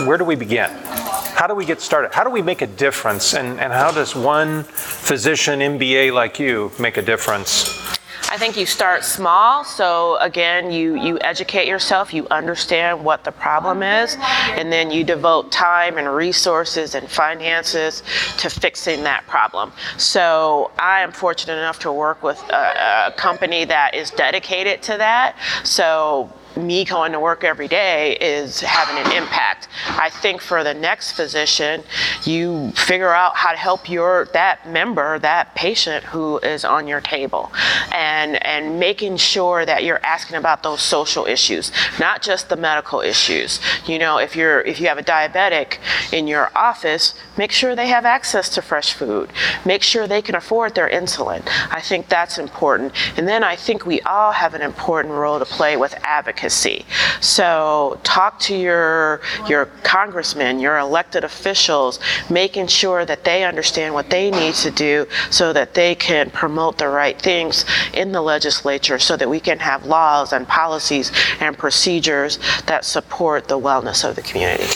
where 0.06 0.18
do 0.18 0.24
we 0.24 0.37
begin? 0.37 0.70
How 0.70 1.46
do 1.46 1.54
we 1.54 1.64
get 1.64 1.80
started? 1.80 2.12
How 2.12 2.24
do 2.24 2.30
we 2.30 2.42
make 2.42 2.62
a 2.62 2.66
difference? 2.66 3.34
And, 3.34 3.61
and 3.61 3.72
how 3.72 3.90
does 3.90 4.14
one 4.14 4.64
physician, 4.64 5.61
MBA 5.61 6.12
like 6.12 6.38
you, 6.38 6.72
make 6.78 6.96
a 6.96 7.02
difference 7.02 7.88
I 8.30 8.37
think 8.37 8.58
you 8.58 8.66
start 8.66 9.04
small. 9.04 9.64
So 9.64 10.18
again, 10.18 10.70
you 10.70 10.96
you 10.96 11.18
educate 11.22 11.66
yourself, 11.66 12.12
you 12.12 12.26
understand 12.30 13.02
what 13.02 13.24
the 13.24 13.32
problem 13.32 13.82
is, 13.82 14.18
and 14.20 14.70
then 14.70 14.90
you 14.90 15.02
devote 15.02 15.50
time 15.50 15.96
and 15.96 16.06
resources 16.14 16.94
and 16.94 17.08
finances 17.08 18.02
to 18.37 18.50
fixing 18.50 19.02
that 19.04 19.26
problem. 19.26 19.72
So 19.96 20.70
I 20.78 21.00
am 21.00 21.11
fortunate 21.11 21.54
enough 21.54 21.78
to 21.80 21.92
work 21.92 22.22
with 22.22 22.38
a, 22.50 23.06
a 23.08 23.12
company 23.16 23.64
that 23.64 23.94
is 23.94 24.11
dedicated 24.11 24.82
to 24.82 24.98
that. 24.98 25.37
So 25.64 26.30
me 26.56 26.84
going 26.84 27.12
to 27.12 27.20
work 27.20 27.44
every 27.44 27.68
day 27.68 28.16
is 28.20 28.61
having 28.61 28.96
an 28.96 29.12
impact. 29.16 29.68
I 29.88 30.11
think 30.11 30.40
for 30.40 30.64
the 30.64 30.74
next 30.74 31.12
physician, 31.12 31.82
you 32.24 32.70
figure 32.72 33.12
out 33.12 33.37
how 33.37 33.52
to 33.52 33.58
help 33.58 33.88
your 33.88 34.28
that 34.32 34.68
member, 34.68 35.18
that 35.20 35.54
patient 35.54 36.04
who 36.04 36.38
is 36.38 36.64
on 36.64 36.87
your 36.87 37.00
table, 37.00 37.52
and 37.92 38.42
and 38.44 38.78
making 38.78 39.16
sure 39.16 39.64
that 39.64 39.84
you're 39.84 40.04
asking 40.04 40.37
about 40.37 40.62
those 40.62 40.82
social 40.82 41.26
issues, 41.26 41.70
not 41.98 42.22
just 42.22 42.48
the 42.48 42.56
medical 42.56 43.00
issues. 43.00 43.61
You 43.87 43.98
know, 43.98 44.18
if 44.18 44.34
you're 44.34 44.61
if 44.61 44.80
you 44.80 44.88
have 44.88 44.98
a 44.98 45.02
diabetic 45.02 45.78
in 46.12 46.26
your 46.26 46.50
office, 46.54 47.14
make 47.38 47.53
sure 47.53 47.74
they 47.74 47.88
have 47.88 48.05
access 48.05 48.48
to 48.51 48.62
fresh 48.62 48.92
food. 48.92 49.31
Make 49.64 49.83
sure 49.83 50.07
they 50.07 50.20
can 50.20 50.35
afford 50.35 50.74
their 50.74 50.90
insulin. 50.90 51.42
I 51.70 51.81
think 51.81 52.09
that's 52.09 52.38
important. 52.38 52.92
And 53.16 53.27
then 53.27 53.42
I 53.42 53.57
think 53.57 53.87
we 53.87 54.01
all 54.03 54.33
have 54.33 54.55
an 54.55 54.62
important 54.62 55.14
role 55.14 55.38
to 55.38 55.44
play 55.44 55.77
with 55.77 55.94
advocacy. 56.03 56.85
So 57.20 57.98
talk 58.03 58.38
to 58.40 58.57
your 58.57 59.20
your 59.48 59.66
congressmen, 59.85 60.59
your 60.59 60.79
elected 60.79 61.24
officials, 61.24 62.01
making 62.29 62.66
sure 62.66 63.05
that 63.05 63.24
they 63.24 63.44
understand 63.44 63.94
what 63.94 64.11
they 64.11 64.31
need 64.31 64.55
to 64.57 64.70
do 64.70 65.07
so 65.31 65.53
that 65.53 65.74
they 65.74 65.94
can 65.94 66.31
promote 66.31 66.79
the 66.79 66.88
right 66.88 67.20
things 67.20 67.64
in 67.94 68.12
the 68.12 68.20
legislature 68.20 68.98
so 68.98 69.16
that 69.16 69.29
we 69.29 69.40
can 69.40 69.59
have 69.59 69.87
laws 69.87 70.33
and 70.33 70.46
policies 70.48 71.12
and 71.40 71.57
procedures 71.57 72.38
that 72.66 72.85
support 72.85 73.48
the 73.48 73.59
wellness 73.59 74.09
of 74.09 74.16
the 74.16 74.22
community. 74.22 74.66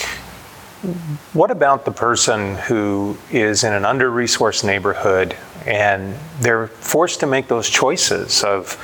What 1.31 1.49
about 1.49 1.85
the 1.85 1.91
person 1.91 2.55
who 2.55 3.17
is 3.31 3.63
in 3.63 3.71
an 3.71 3.85
under 3.85 4.11
resourced 4.11 4.65
neighborhood 4.65 5.35
and 5.65 6.13
they're 6.41 6.67
forced 6.67 7.21
to 7.21 7.27
make 7.27 7.47
those 7.47 7.69
choices 7.69 8.43
of, 8.43 8.77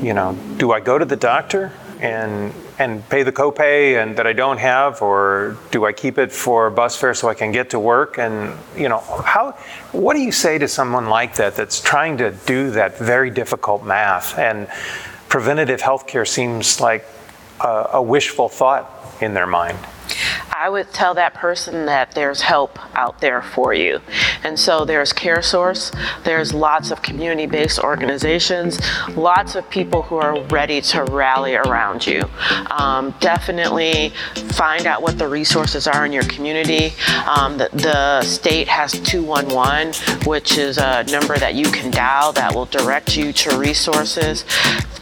you 0.00 0.14
know, 0.14 0.38
do 0.56 0.72
I 0.72 0.80
go 0.80 0.96
to 0.96 1.04
the 1.04 1.16
doctor 1.16 1.70
and 2.00 2.54
and 2.78 3.08
pay 3.08 3.22
the 3.22 3.30
copay 3.30 4.02
and 4.02 4.16
that 4.16 4.26
I 4.26 4.32
don't 4.32 4.58
have, 4.58 5.00
or 5.00 5.56
do 5.70 5.84
I 5.84 5.92
keep 5.92 6.18
it 6.18 6.32
for 6.32 6.70
bus 6.70 6.96
fare 6.96 7.14
so 7.14 7.28
I 7.28 7.34
can 7.34 7.52
get 7.52 7.70
to 7.70 7.78
work? 7.78 8.18
And 8.18 8.58
you 8.74 8.88
know, 8.88 9.00
how? 9.00 9.52
What 9.92 10.14
do 10.14 10.20
you 10.20 10.32
say 10.32 10.58
to 10.58 10.66
someone 10.66 11.08
like 11.08 11.36
that 11.36 11.54
that's 11.56 11.80
trying 11.80 12.16
to 12.18 12.32
do 12.46 12.70
that 12.70 12.98
very 12.98 13.30
difficult 13.30 13.84
math? 13.84 14.38
And 14.38 14.66
preventative 15.28 15.80
healthcare 15.80 16.26
seems 16.26 16.80
like 16.80 17.04
a, 17.60 17.90
a 17.92 18.02
wishful 18.02 18.48
thought 18.48 18.90
in 19.20 19.34
their 19.34 19.46
mind. 19.46 19.78
I 20.64 20.70
would 20.70 20.90
tell 20.94 21.12
that 21.12 21.34
person 21.34 21.84
that 21.84 22.12
there's 22.12 22.40
help 22.40 22.78
out 22.96 23.20
there 23.20 23.42
for 23.42 23.74
you. 23.74 24.00
And 24.44 24.58
so 24.58 24.86
there's 24.86 25.12
CareSource, 25.12 25.94
there's 26.24 26.54
lots 26.54 26.90
of 26.90 27.02
community 27.02 27.44
based 27.44 27.78
organizations, 27.80 28.80
lots 29.14 29.56
of 29.56 29.68
people 29.68 30.00
who 30.00 30.16
are 30.16 30.40
ready 30.44 30.80
to 30.80 31.04
rally 31.04 31.54
around 31.54 32.06
you. 32.06 32.22
Um, 32.70 33.14
definitely 33.20 34.14
find 34.54 34.86
out 34.86 35.02
what 35.02 35.18
the 35.18 35.28
resources 35.28 35.86
are 35.86 36.06
in 36.06 36.12
your 36.14 36.24
community. 36.24 36.94
Um, 37.26 37.58
the, 37.58 37.68
the 37.74 38.22
state 38.22 38.66
has 38.66 38.92
211, 39.00 39.92
which 40.26 40.56
is 40.56 40.78
a 40.78 41.04
number 41.10 41.36
that 41.36 41.54
you 41.54 41.66
can 41.66 41.90
dial 41.90 42.32
that 42.32 42.54
will 42.54 42.64
direct 42.64 43.18
you 43.18 43.34
to 43.34 43.58
resources. 43.58 44.46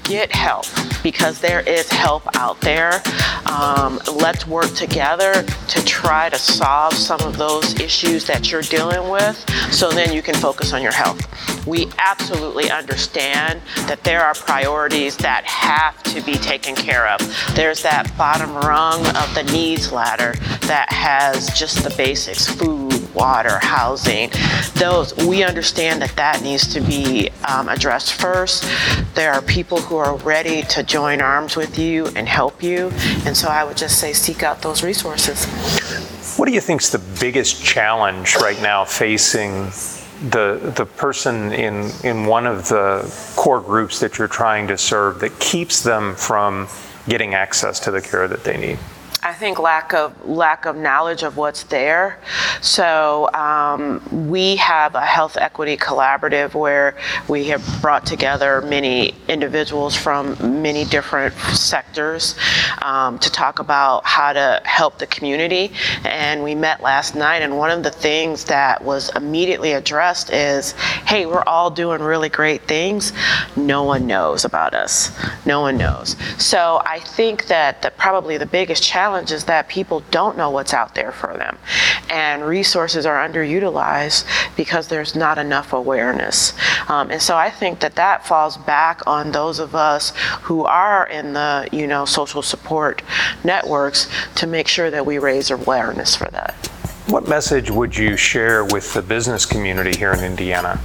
Get 0.02 0.32
help 0.32 0.66
because 1.04 1.40
there 1.40 1.60
is 1.60 1.88
help 1.88 2.24
out 2.36 2.60
there. 2.60 3.00
Um, 3.46 4.00
let's 4.16 4.46
work 4.46 4.72
together 4.74 5.44
to 5.68 5.84
try 5.84 6.28
to 6.28 6.38
solve 6.38 6.92
some 6.94 7.20
of 7.20 7.38
those 7.38 7.78
issues 7.80 8.26
that 8.26 8.50
you're 8.50 8.62
dealing 8.62 9.10
with 9.10 9.36
so 9.72 9.90
then 9.90 10.12
you 10.12 10.22
can 10.22 10.34
focus 10.34 10.72
on 10.72 10.82
your 10.82 10.92
health. 10.92 11.20
We 11.66 11.88
absolutely 11.98 12.70
understand 12.70 13.60
that 13.86 14.02
there 14.02 14.22
are 14.22 14.34
priorities 14.34 15.16
that 15.18 15.44
have 15.44 16.02
to 16.04 16.20
be 16.22 16.34
taken 16.34 16.74
care 16.74 17.08
of. 17.08 17.20
There's 17.54 17.82
that 17.82 18.12
bottom 18.18 18.54
rung 18.54 19.06
of 19.16 19.34
the 19.34 19.48
needs 19.52 19.92
ladder 19.92 20.34
that 20.62 20.90
has 20.90 21.48
just 21.58 21.84
the 21.84 21.94
basics 21.96 22.48
food, 22.48 22.81
water, 23.14 23.58
housing. 23.60 24.30
Those, 24.74 25.14
we 25.16 25.42
understand 25.42 26.02
that 26.02 26.14
that 26.16 26.42
needs 26.42 26.72
to 26.74 26.80
be 26.80 27.30
um, 27.48 27.68
addressed 27.68 28.14
first. 28.14 28.64
There 29.14 29.32
are 29.32 29.42
people 29.42 29.80
who 29.80 29.96
are 29.96 30.16
ready 30.18 30.62
to 30.62 30.82
join 30.82 31.20
arms 31.20 31.56
with 31.56 31.78
you 31.78 32.06
and 32.16 32.28
help 32.28 32.62
you. 32.62 32.90
And 33.24 33.36
so 33.36 33.48
I 33.48 33.64
would 33.64 33.76
just 33.76 33.98
say 33.98 34.12
seek 34.12 34.42
out 34.42 34.62
those 34.62 34.82
resources. 34.82 35.46
What 36.38 36.46
do 36.46 36.54
you 36.54 36.60
think 36.60 36.82
is 36.82 36.90
the 36.90 37.02
biggest 37.20 37.62
challenge 37.62 38.36
right 38.36 38.60
now 38.62 38.84
facing 38.84 39.70
the 40.30 40.72
the 40.76 40.86
person 40.86 41.52
in 41.52 41.90
in 42.04 42.26
one 42.26 42.46
of 42.46 42.68
the 42.68 43.02
core 43.34 43.60
groups 43.60 43.98
that 43.98 44.18
you're 44.18 44.28
trying 44.28 44.68
to 44.68 44.78
serve 44.78 45.18
that 45.20 45.36
keeps 45.40 45.82
them 45.82 46.14
from 46.14 46.68
getting 47.08 47.34
access 47.34 47.80
to 47.80 47.90
the 47.90 48.00
care 48.00 48.28
that 48.28 48.44
they 48.44 48.56
need? 48.56 48.78
I 49.24 49.32
think 49.32 49.60
lack 49.60 49.94
of 49.94 50.28
lack 50.28 50.66
of 50.66 50.74
knowledge 50.74 51.22
of 51.22 51.36
what's 51.36 51.62
there. 51.64 52.18
So 52.60 53.32
um, 53.34 54.02
we 54.28 54.56
have 54.56 54.96
a 54.96 55.00
health 55.00 55.36
equity 55.36 55.76
collaborative 55.76 56.54
where 56.54 56.96
we 57.28 57.44
have 57.44 57.64
brought 57.80 58.04
together 58.04 58.62
many 58.62 59.14
individuals 59.28 59.94
from 59.94 60.60
many 60.60 60.84
different 60.84 61.34
sectors 61.34 62.34
um, 62.82 63.20
to 63.20 63.30
talk 63.30 63.60
about 63.60 64.04
how 64.04 64.32
to 64.32 64.60
help 64.64 64.98
the 64.98 65.06
community. 65.06 65.70
And 66.04 66.42
we 66.42 66.56
met 66.56 66.82
last 66.82 67.14
night, 67.14 67.42
and 67.42 67.56
one 67.56 67.70
of 67.70 67.84
the 67.84 67.92
things 67.92 68.44
that 68.46 68.82
was 68.82 69.14
immediately 69.14 69.74
addressed 69.74 70.30
is, 70.32 70.72
"Hey, 71.06 71.26
we're 71.26 71.44
all 71.46 71.70
doing 71.70 72.02
really 72.02 72.28
great 72.28 72.62
things. 72.66 73.12
No 73.54 73.84
one 73.84 74.08
knows 74.08 74.44
about 74.44 74.74
us. 74.74 75.12
No 75.46 75.60
one 75.60 75.76
knows." 75.76 76.16
So 76.38 76.82
I 76.84 76.98
think 76.98 77.46
that 77.46 77.82
the, 77.82 77.92
probably 77.92 78.36
the 78.36 78.46
biggest 78.46 78.82
challenge 78.82 79.11
is 79.14 79.44
that 79.44 79.68
people 79.68 80.02
don't 80.10 80.36
know 80.36 80.50
what's 80.50 80.72
out 80.74 80.94
there 80.94 81.12
for 81.12 81.36
them. 81.36 81.58
And 82.10 82.44
resources 82.44 83.06
are 83.06 83.26
underutilized 83.26 84.26
because 84.56 84.88
there's 84.88 85.14
not 85.14 85.38
enough 85.38 85.72
awareness. 85.72 86.52
Um, 86.88 87.10
and 87.10 87.22
so 87.22 87.36
I 87.36 87.50
think 87.50 87.80
that 87.80 87.94
that 87.96 88.26
falls 88.26 88.56
back 88.56 89.00
on 89.06 89.32
those 89.32 89.58
of 89.58 89.74
us 89.74 90.12
who 90.42 90.64
are 90.64 91.06
in 91.06 91.32
the, 91.32 91.68
you 91.72 91.86
know, 91.86 92.04
social 92.04 92.42
support 92.42 93.02
networks 93.44 94.08
to 94.36 94.46
make 94.46 94.68
sure 94.68 94.90
that 94.90 95.06
we 95.06 95.18
raise 95.18 95.50
awareness 95.50 96.16
for 96.16 96.30
that. 96.30 96.54
What 97.06 97.28
message 97.28 97.70
would 97.70 97.96
you 97.96 98.16
share 98.16 98.64
with 98.64 98.94
the 98.94 99.02
business 99.02 99.44
community 99.44 99.96
here 99.96 100.12
in 100.12 100.24
Indiana? 100.24 100.80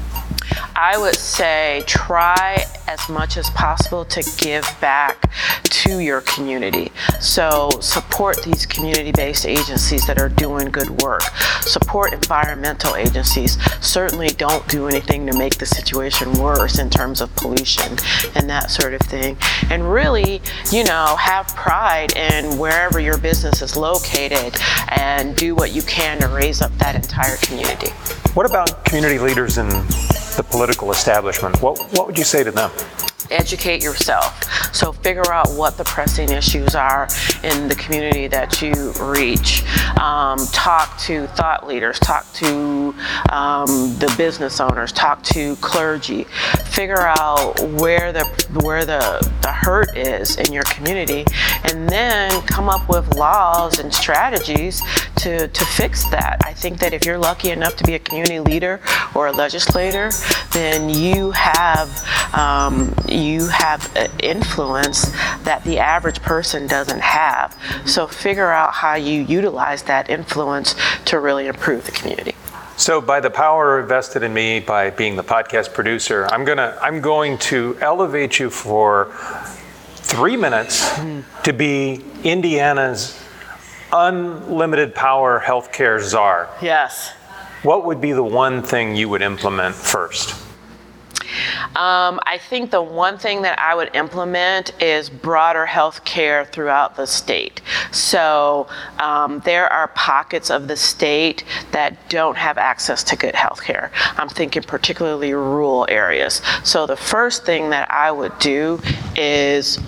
I 0.76 0.98
would 0.98 1.16
say 1.16 1.84
try 1.88 2.66
as 2.88 3.10
much 3.10 3.38
as 3.38 3.50
possible 3.52 4.06
to 4.06 4.24
give 4.38 4.66
back 4.80 5.30
to 5.64 6.00
your 6.00 6.22
community. 6.22 6.92
So 7.20 7.70
support 7.82 8.44
these 8.44 8.66
community-based 8.66 9.46
agencies 9.46 10.06
that 10.08 10.20
are 10.20 10.30
doing 10.30 10.70
good 10.70 11.02
work. 11.02 11.24
Support 11.62 12.14
environmental 12.14 12.96
agencies. 12.96 13.58
Certainly 13.82 14.30
don't 14.30 14.68
do 14.68 14.88
anything 14.88 15.26
to 15.28 15.38
make 15.38 15.58
the 15.58 15.66
situation 15.66 16.34
worse 16.34 16.80
in 16.80 16.90
terms 16.90 17.22
of 17.22 17.36
pollution 17.36 17.98
and 18.36 18.50
that 18.50 18.72
sort 18.72 18.94
of 18.94 19.02
thing. 19.02 19.38
And 19.70 19.92
really, 19.92 20.42
you 20.72 20.84
know, 20.84 21.16
have 21.18 21.48
pride 21.56 22.16
in 22.16 22.58
wherever 22.58 23.00
your 23.00 23.18
business 23.18 23.62
is 23.62 23.76
located 23.76 24.56
and 24.90 25.36
do 25.36 25.56
what 25.56 25.74
you 25.74 25.82
can 25.82 26.20
to 26.22 26.28
raise 26.28 26.62
up 26.62 26.72
that 26.78 26.96
entire 26.96 27.38
community. 27.38 27.92
What 28.38 28.46
about 28.46 28.86
community 28.86 29.18
leaders 29.18 29.58
in 29.58 29.68
the 29.68 30.46
political 30.48 30.92
establishment? 30.92 31.60
What, 31.60 31.80
what 31.94 32.06
would 32.06 32.20
you 32.20 32.24
say 32.24 32.44
to 32.44 32.52
them? 32.52 32.70
Educate 33.32 33.84
yourself. 33.84 34.44
So 34.74 34.92
figure 34.92 35.32
out 35.32 35.50
what 35.52 35.78
the 35.78 35.84
pressing 35.84 36.32
issues 36.32 36.76
are 36.76 37.08
in 37.44 37.68
the 37.68 37.76
community 37.76 38.28
that 38.28 38.62
you 38.62 38.92
reach. 39.02 39.64
Um, 39.98 40.38
talk 40.48 40.98
to 41.00 41.28
thought 41.28 41.68
leaders, 41.68 42.00
talk 42.00 42.32
to 42.34 42.94
um, 43.32 43.68
the 44.00 44.14
business 44.18 44.60
owners, 44.60 44.92
talk 44.92 45.24
to 45.24 45.56
clergy. 45.58 46.26
Figure 46.66 47.08
out 47.20 47.60
where 47.80 48.12
the 48.12 48.26
where 48.64 48.86
the, 48.86 49.20
the 49.42 49.52
hurt 49.52 49.96
is 49.98 50.38
in 50.38 50.54
your 50.54 50.64
community, 50.64 51.26
and 51.64 51.90
then 51.90 52.42
come 52.44 52.70
up 52.70 52.88
with 52.90 53.16
laws 53.16 53.80
and 53.80 53.94
strategies 53.94 54.82
to, 55.18 55.48
to 55.48 55.66
fix 55.66 56.08
that. 56.10 56.42
I 56.46 56.54
think 56.54 56.80
that 56.80 56.94
if 56.94 57.06
you're 57.06 57.18
lucky 57.18 57.50
enough 57.52 57.76
to 57.78 57.84
be 57.84 57.96
a 57.96 58.00
community 58.00 58.40
leader 58.40 58.80
or 59.16 59.28
a 59.28 59.32
legislator, 59.32 60.12
then 60.54 60.90
you 60.90 61.32
have 61.32 61.90
um, 62.34 62.94
you 63.18 63.48
have 63.48 63.92
influence 64.20 65.10
that 65.44 65.64
the 65.64 65.80
average 65.80 66.22
person 66.22 66.68
doesn't 66.68 67.02
have. 67.02 67.58
So 67.86 68.08
figure 68.08 68.52
out 68.52 68.74
how 68.74 68.96
you 68.96 69.22
utilize 69.22 69.84
that 69.84 70.10
influence 70.10 70.76
to 71.06 71.20
really 71.20 71.48
improve 71.48 71.86
the 71.86 71.92
community. 71.92 72.36
So, 72.78 73.02
by 73.02 73.20
the 73.22 73.32
power 73.32 73.82
vested 73.82 74.22
in 74.22 74.36
me 74.36 74.60
by 74.60 74.92
being 74.92 75.16
the 75.16 75.24
podcast 75.24 75.74
producer, 75.74 76.28
I'm 76.28 76.46
gonna 76.46 76.78
I'm 76.80 77.02
going 77.02 77.40
to 77.40 77.76
elevate 77.82 78.38
you 78.38 78.52
for 78.52 79.12
three 79.96 80.38
minutes 80.38 80.88
to 81.44 81.54
be 81.54 82.04
Indiana's 82.24 83.20
unlimited 83.92 84.94
power 84.94 85.42
healthcare 85.44 86.00
czar. 86.00 86.50
Yes. 86.62 87.14
What 87.64 87.86
would 87.86 88.00
be 88.00 88.12
the 88.12 88.24
one 88.24 88.62
thing 88.62 88.96
you 88.96 89.10
would 89.10 89.24
implement 89.24 89.74
first? 89.74 90.47
Um, 91.76 92.20
I 92.26 92.40
think 92.40 92.72
the 92.72 92.82
one 92.82 93.18
thing 93.18 93.42
that 93.44 93.60
I 93.60 93.76
would 93.76 93.96
implement 93.96 94.82
is 94.82 95.10
broader 95.10 95.66
health 95.66 96.04
care 96.06 96.46
throughout 96.46 96.96
the 96.96 97.06
state. 97.06 97.62
So 97.92 98.68
um, 99.00 99.40
there 99.46 99.72
are 99.72 99.88
pockets 99.90 100.50
of 100.50 100.68
the 100.68 100.78
state 100.78 101.44
that 101.72 102.10
don't 102.10 102.38
have 102.38 102.58
access 102.58 103.04
to 103.06 103.16
good 103.16 103.36
health 103.36 103.64
care. 103.64 103.92
I'm 104.18 104.30
thinking 104.30 104.64
particularly 104.64 105.34
rural 105.34 105.86
areas. 105.90 106.42
So 106.64 106.86
the 106.86 106.98
first 106.98 107.46
thing 107.46 107.70
that 107.72 107.92
I 107.92 108.12
would 108.12 108.38
do 108.40 108.80
is 109.16 109.80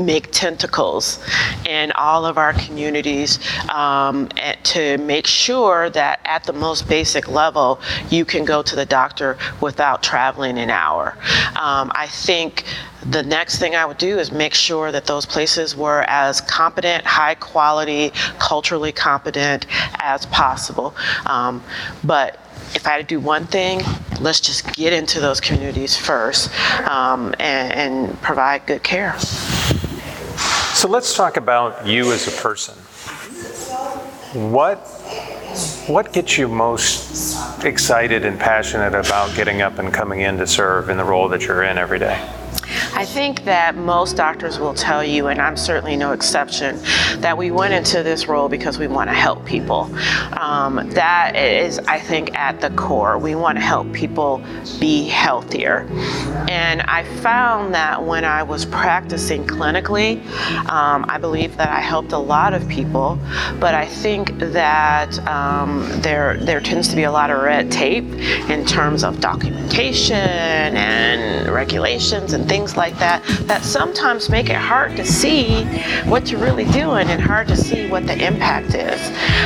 make 0.00 0.30
tentacles 0.32 1.22
in 1.66 1.92
all 1.92 2.24
of 2.24 2.38
our 2.38 2.52
communities 2.54 3.38
um, 3.70 4.28
to 4.62 4.98
make 4.98 5.26
sure 5.26 5.90
that 5.90 6.20
at 6.24 6.44
the 6.44 6.52
most 6.52 6.88
basic 6.88 7.28
level, 7.28 7.80
you 8.10 8.24
can 8.24 8.44
go 8.44 8.62
to 8.62 8.76
the 8.76 8.86
doctor 8.86 9.36
without 9.60 10.02
traveling 10.02 10.58
an 10.58 10.70
hour. 10.70 11.03
Um, 11.56 11.92
I 11.94 12.06
think 12.08 12.64
the 13.10 13.22
next 13.22 13.58
thing 13.58 13.74
I 13.74 13.84
would 13.84 13.98
do 13.98 14.18
is 14.18 14.32
make 14.32 14.54
sure 14.54 14.90
that 14.92 15.04
those 15.06 15.26
places 15.26 15.76
were 15.76 16.04
as 16.08 16.40
competent, 16.40 17.04
high 17.04 17.34
quality, 17.34 18.12
culturally 18.38 18.92
competent 18.92 19.66
as 19.98 20.26
possible. 20.26 20.94
Um, 21.26 21.62
but 22.02 22.40
if 22.74 22.86
I 22.86 22.92
had 22.92 22.98
to 22.98 23.04
do 23.04 23.20
one 23.20 23.46
thing, 23.46 23.82
let's 24.20 24.40
just 24.40 24.74
get 24.74 24.92
into 24.92 25.20
those 25.20 25.40
communities 25.40 25.96
first 25.96 26.50
um, 26.88 27.34
and, 27.38 27.72
and 27.72 28.22
provide 28.22 28.66
good 28.66 28.82
care. 28.82 29.18
So 29.18 30.88
let's 30.88 31.14
talk 31.14 31.36
about 31.36 31.86
you 31.86 32.12
as 32.12 32.26
a 32.26 32.42
person. 32.42 32.74
What 34.34 34.86
what 35.86 36.12
gets 36.12 36.38
you 36.38 36.48
most 36.48 37.64
excited 37.64 38.24
and 38.24 38.38
passionate 38.38 38.94
about 38.94 39.34
getting 39.36 39.62
up 39.62 39.78
and 39.78 39.92
coming 39.92 40.20
in 40.20 40.38
to 40.38 40.46
serve 40.46 40.88
in 40.88 40.96
the 40.96 41.04
role 41.04 41.28
that 41.28 41.42
you're 41.42 41.62
in 41.62 41.78
every 41.78 41.98
day? 41.98 42.43
I 42.92 43.04
think 43.04 43.44
that 43.44 43.76
most 43.76 44.16
doctors 44.16 44.58
will 44.58 44.74
tell 44.74 45.02
you, 45.02 45.28
and 45.28 45.40
I'm 45.40 45.56
certainly 45.56 45.96
no 45.96 46.12
exception, 46.12 46.78
that 47.18 47.36
we 47.36 47.50
went 47.50 47.74
into 47.74 48.02
this 48.02 48.26
role 48.28 48.48
because 48.48 48.78
we 48.78 48.86
want 48.86 49.08
to 49.10 49.14
help 49.14 49.44
people. 49.44 49.90
Um, 50.38 50.90
that 50.90 51.36
is, 51.36 51.78
I 51.80 51.98
think, 51.98 52.34
at 52.34 52.60
the 52.60 52.70
core. 52.70 53.18
We 53.18 53.34
want 53.34 53.56
to 53.56 53.62
help 53.62 53.92
people 53.92 54.42
be 54.78 55.04
healthier. 55.04 55.86
And 56.48 56.82
I 56.82 57.04
found 57.22 57.74
that 57.74 58.04
when 58.04 58.24
I 58.24 58.42
was 58.42 58.64
practicing 58.66 59.46
clinically, 59.46 60.24
um, 60.68 61.04
I 61.08 61.18
believe 61.18 61.56
that 61.56 61.70
I 61.70 61.80
helped 61.80 62.12
a 62.12 62.18
lot 62.18 62.54
of 62.54 62.68
people, 62.68 63.18
but 63.60 63.74
I 63.74 63.86
think 63.86 64.38
that 64.38 65.18
um, 65.26 65.88
there, 66.00 66.36
there 66.38 66.60
tends 66.60 66.88
to 66.88 66.96
be 66.96 67.04
a 67.04 67.12
lot 67.12 67.30
of 67.30 67.42
red 67.42 67.70
tape 67.70 68.04
in 68.50 68.64
terms 68.66 69.04
of 69.04 69.20
documentation 69.20 70.16
and 70.16 71.48
regulations 71.48 72.32
and 72.32 72.48
things 72.48 72.73
like 72.76 72.98
that 72.98 73.22
that 73.46 73.62
sometimes 73.62 74.28
make 74.28 74.50
it 74.50 74.56
hard 74.56 74.96
to 74.96 75.04
see 75.04 75.64
what 76.04 76.30
you're 76.30 76.40
really 76.40 76.64
doing 76.66 77.08
and 77.08 77.20
hard 77.20 77.48
to 77.48 77.56
see 77.56 77.88
what 77.88 78.06
the 78.06 78.24
impact 78.24 78.74
is. 78.74 79.00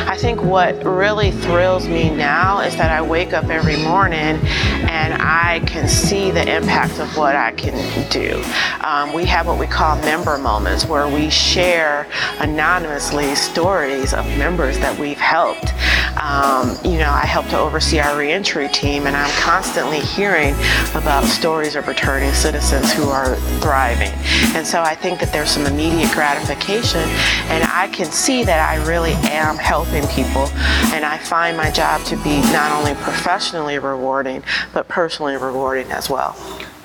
I 0.09 0.17
think 0.17 0.43
what 0.43 0.83
really 0.85 1.31
thrills 1.31 1.87
me 1.89 2.11
now 2.11 2.61
is 2.61 2.77
that 2.77 2.91
I 2.91 3.03
wake 3.03 3.33
up 3.33 3.47
every 3.47 3.77
morning 3.77 4.41
and 4.89 5.15
I 5.21 5.61
can 5.67 5.89
see 5.89 6.31
the 6.31 6.57
impact 6.57 6.99
of 6.99 7.17
what 7.17 7.37
I 7.37 7.53
can 7.53 7.77
do. 8.11 8.43
Um, 8.81 9.13
we 9.13 9.25
have 9.27 9.47
what 9.47 9.59
we 9.59 9.67
call 9.67 9.97
member 9.97 10.39
moments 10.39 10.87
where 10.87 11.09
we 11.09 11.31
share 11.31 12.07
anonymously 12.39 13.35
stories 13.35 14.15
of 14.15 14.27
members 14.39 14.79
that 14.79 14.99
we've 14.99 15.19
helped. 15.19 15.73
Um, 16.21 16.77
you 16.85 16.99
know, 16.99 17.11
I 17.11 17.27
help 17.27 17.47
to 17.49 17.59
oversee 17.59 18.01
our 18.01 18.19
reentry 18.19 18.69
team, 18.69 19.07
and 19.07 19.17
I'm 19.17 19.31
constantly 19.41 20.01
hearing 20.01 20.55
about 20.95 21.25
stories 21.25 21.77
of 21.77 21.87
returning 21.87 22.33
citizens 22.33 22.93
who 22.93 23.09
are 23.09 23.18
thriving. 23.61 24.13
And 24.55 24.67
so 24.67 24.83
I 24.83 24.95
think 24.95 25.21
that 25.21 25.33
there's 25.33 25.51
some 25.51 25.67
immediate 25.67 26.11
gratification, 26.13 27.03
and 27.51 27.65
I 27.65 27.89
can 27.93 28.07
see 28.07 28.45
that 28.45 28.61
I 28.69 28.85
really 28.87 29.13
am 29.31 29.57
helping 29.57 30.07
people, 30.09 30.49
and 30.95 31.05
I 31.05 31.19
find 31.19 31.57
my 31.57 31.71
job 31.71 32.03
to 32.07 32.17
be 32.23 32.41
not 32.53 32.73
only 32.73 32.95
professionally 33.03 33.79
rewarding, 33.79 34.43
but 34.73 34.89
personally 34.89 35.37
rewarding 35.37 35.91
as 35.91 36.09
well. 36.09 36.37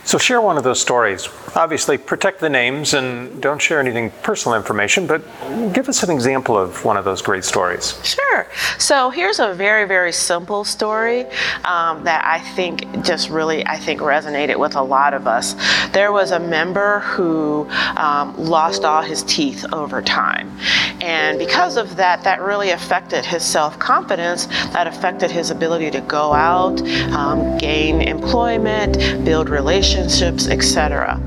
So 0.05 0.17
share 0.17 0.41
one 0.41 0.57
of 0.57 0.63
those 0.63 0.81
stories. 0.81 1.29
Obviously, 1.55 1.97
protect 1.97 2.39
the 2.39 2.49
names 2.49 2.93
and 2.93 3.41
don't 3.41 3.61
share 3.61 3.79
anything 3.79 4.11
personal 4.21 4.57
information, 4.57 5.07
but 5.07 5.21
give 5.73 5.87
us 5.87 6.03
an 6.03 6.11
example 6.11 6.57
of 6.57 6.83
one 6.83 6.97
of 6.97 7.05
those 7.05 7.21
great 7.21 7.45
stories. 7.45 7.97
Sure. 8.03 8.47
So 8.79 9.09
here's 9.09 9.39
a 9.39 9.53
very, 9.53 9.87
very 9.87 10.11
simple 10.11 10.65
story 10.65 11.25
um, 11.63 12.03
that 12.03 12.23
I 12.25 12.39
think 12.55 13.03
just 13.03 13.29
really, 13.29 13.65
I 13.65 13.77
think 13.77 14.01
resonated 14.01 14.57
with 14.57 14.75
a 14.75 14.81
lot 14.81 15.13
of 15.13 15.25
us. 15.25 15.55
There 15.93 16.11
was 16.11 16.31
a 16.31 16.39
member 16.39 16.99
who 16.99 17.67
um, 17.95 18.35
lost 18.37 18.83
all 18.83 19.01
his 19.01 19.23
teeth 19.23 19.65
over 19.71 20.01
time. 20.01 20.51
And 21.03 21.37
because 21.37 21.75
of 21.75 21.97
that, 21.97 22.23
that 22.23 22.41
really 22.41 22.69
affected 22.69 23.25
his 23.25 23.43
self-confidence, 23.43 24.45
that 24.71 24.87
affected 24.87 25.29
his 25.29 25.51
ability 25.51 25.91
to 25.91 25.99
go 25.99 26.31
out, 26.31 26.81
um, 27.11 27.57
gain 27.57 28.01
employment, 28.01 29.25
build 29.25 29.49
relationships, 29.49 30.47
etc. 30.47 31.19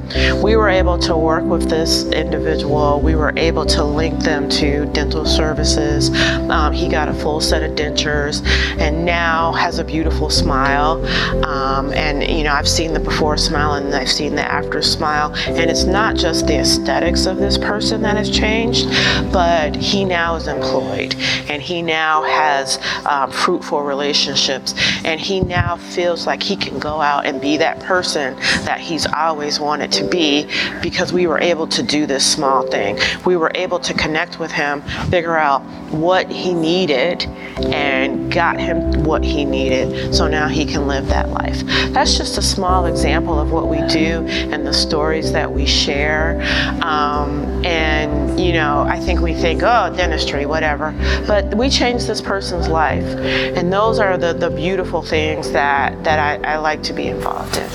We 0.43 0.57
were 0.57 0.71
able 0.71 0.99
to 1.01 1.15
work 1.15 1.45
with 1.45 1.69
this 1.69 2.07
individual. 2.07 3.03
We 3.03 3.17
were 3.17 3.35
able 3.37 3.67
to 3.67 3.85
link 3.85 4.19
them 4.21 4.49
to 4.49 4.87
dental 4.87 5.27
services. 5.27 6.09
Um, 6.49 6.73
he 6.73 6.89
got 6.89 7.11
a 7.11 7.15
full 7.15 7.43
set 7.43 7.63
of 7.63 7.73
dentures 7.73 8.43
and 8.79 9.05
now 9.05 9.53
has 9.53 9.79
a 9.79 9.85
beautiful 9.85 10.31
smile. 10.31 11.05
Um, 11.45 11.93
and, 11.93 12.23
you 12.23 12.45
know, 12.45 12.55
I've 12.55 12.69
seen 12.69 12.95
the 12.95 13.01
before 13.01 13.37
smile 13.37 13.75
and 13.75 13.95
I've 13.95 14.11
seen 14.11 14.37
the 14.37 14.51
after 14.51 14.81
smile. 14.81 15.35
And 15.49 15.71
it's 15.71 15.85
not 15.85 16.17
just 16.17 16.47
the 16.47 16.61
aesthetics 16.61 17.27
of 17.27 17.37
this 17.37 17.59
person 17.59 18.01
that 18.01 18.17
has 18.17 18.31
changed, 18.31 18.89
but 19.35 19.66
he 19.75 20.05
now 20.05 20.37
is 20.37 20.47
employed 20.47 21.15
and 21.49 21.63
he 21.63 21.83
now 21.83 22.23
has 22.23 22.79
um, 23.07 23.31
fruitful 23.31 23.83
relationships 23.83 24.75
and 25.05 25.21
he 25.21 25.41
now 25.41 25.77
feels 25.77 26.27
like 26.27 26.43
he 26.43 26.57
can 26.57 26.79
go 26.79 27.01
out 27.01 27.27
and 27.27 27.41
be 27.41 27.57
that 27.57 27.81
person 27.81 28.35
that 28.65 28.81
he's 28.81 29.07
always 29.07 29.59
wanted 29.59 29.91
to 29.93 30.07
be 30.07 30.49
because 30.83 31.13
we 31.13 31.27
were 31.27 31.41
able 31.41 31.67
to 31.67 31.83
do 31.83 32.07
this 32.07 32.25
small 32.25 32.67
thing. 32.67 32.99
We 33.25 33.37
were 33.37 33.51
able 33.55 33.79
to 33.81 33.95
connect 33.95 34.39
with 34.39 34.51
him, 34.51 34.83
figure 35.11 35.37
out 35.37 35.63
what 35.91 36.31
he 36.31 36.53
needed, 36.55 37.25
and 37.73 38.31
got 38.33 38.61
him 38.61 39.05
what 39.05 39.25
he 39.25 39.45
needed 39.45 40.15
so 40.15 40.29
now 40.29 40.47
he 40.47 40.65
can 40.67 40.87
live 40.87 41.07
that 41.09 41.31
life. 41.31 41.63
That's 41.93 42.19
just 42.19 42.37
a 42.37 42.43
small 42.43 42.87
example 42.87 43.39
of 43.39 43.51
what 43.51 43.69
we 43.69 43.79
do 43.89 44.27
and 44.27 44.67
the 44.67 44.75
stories 44.75 45.33
that 45.33 45.51
we 45.51 45.65
share. 45.65 46.41
Um, 46.83 47.65
and, 47.65 48.39
you 48.39 48.53
know, 48.53 48.83
I 48.83 49.01
think 49.01 49.21
we 49.21 49.33
think, 49.33 49.63
oh, 49.63 49.93
dentistry, 49.97 50.45
whatever. 50.45 50.95
But 51.27 51.55
we 51.55 51.71
change 51.71 52.05
this 52.05 52.21
person's 52.21 52.69
life. 52.69 53.05
And 53.05 53.73
those 53.73 53.99
are 53.99 54.19
the, 54.19 54.35
the 54.35 54.51
beautiful 54.51 55.01
things 55.01 55.51
that, 55.53 56.05
that 56.05 56.19
I, 56.19 56.55
I 56.55 56.59
like 56.59 56.83
to 56.85 56.93
be 56.93 57.07
involved 57.07 57.57
in. 57.57 57.69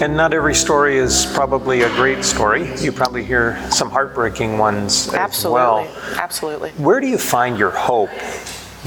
And 0.00 0.16
not 0.16 0.32
every 0.32 0.54
story 0.54 0.96
is 0.96 1.26
probably 1.34 1.82
a 1.82 1.88
great 1.90 2.24
story. 2.24 2.74
You 2.80 2.90
probably 2.90 3.22
hear 3.22 3.60
some 3.70 3.90
heartbreaking 3.90 4.56
ones 4.56 5.08
as 5.08 5.14
Absolutely. 5.14 5.54
well. 5.54 5.96
Absolutely. 6.16 6.70
Where 6.70 7.00
do 7.00 7.06
you 7.06 7.18
find 7.18 7.58
your 7.58 7.70
hope 7.70 8.08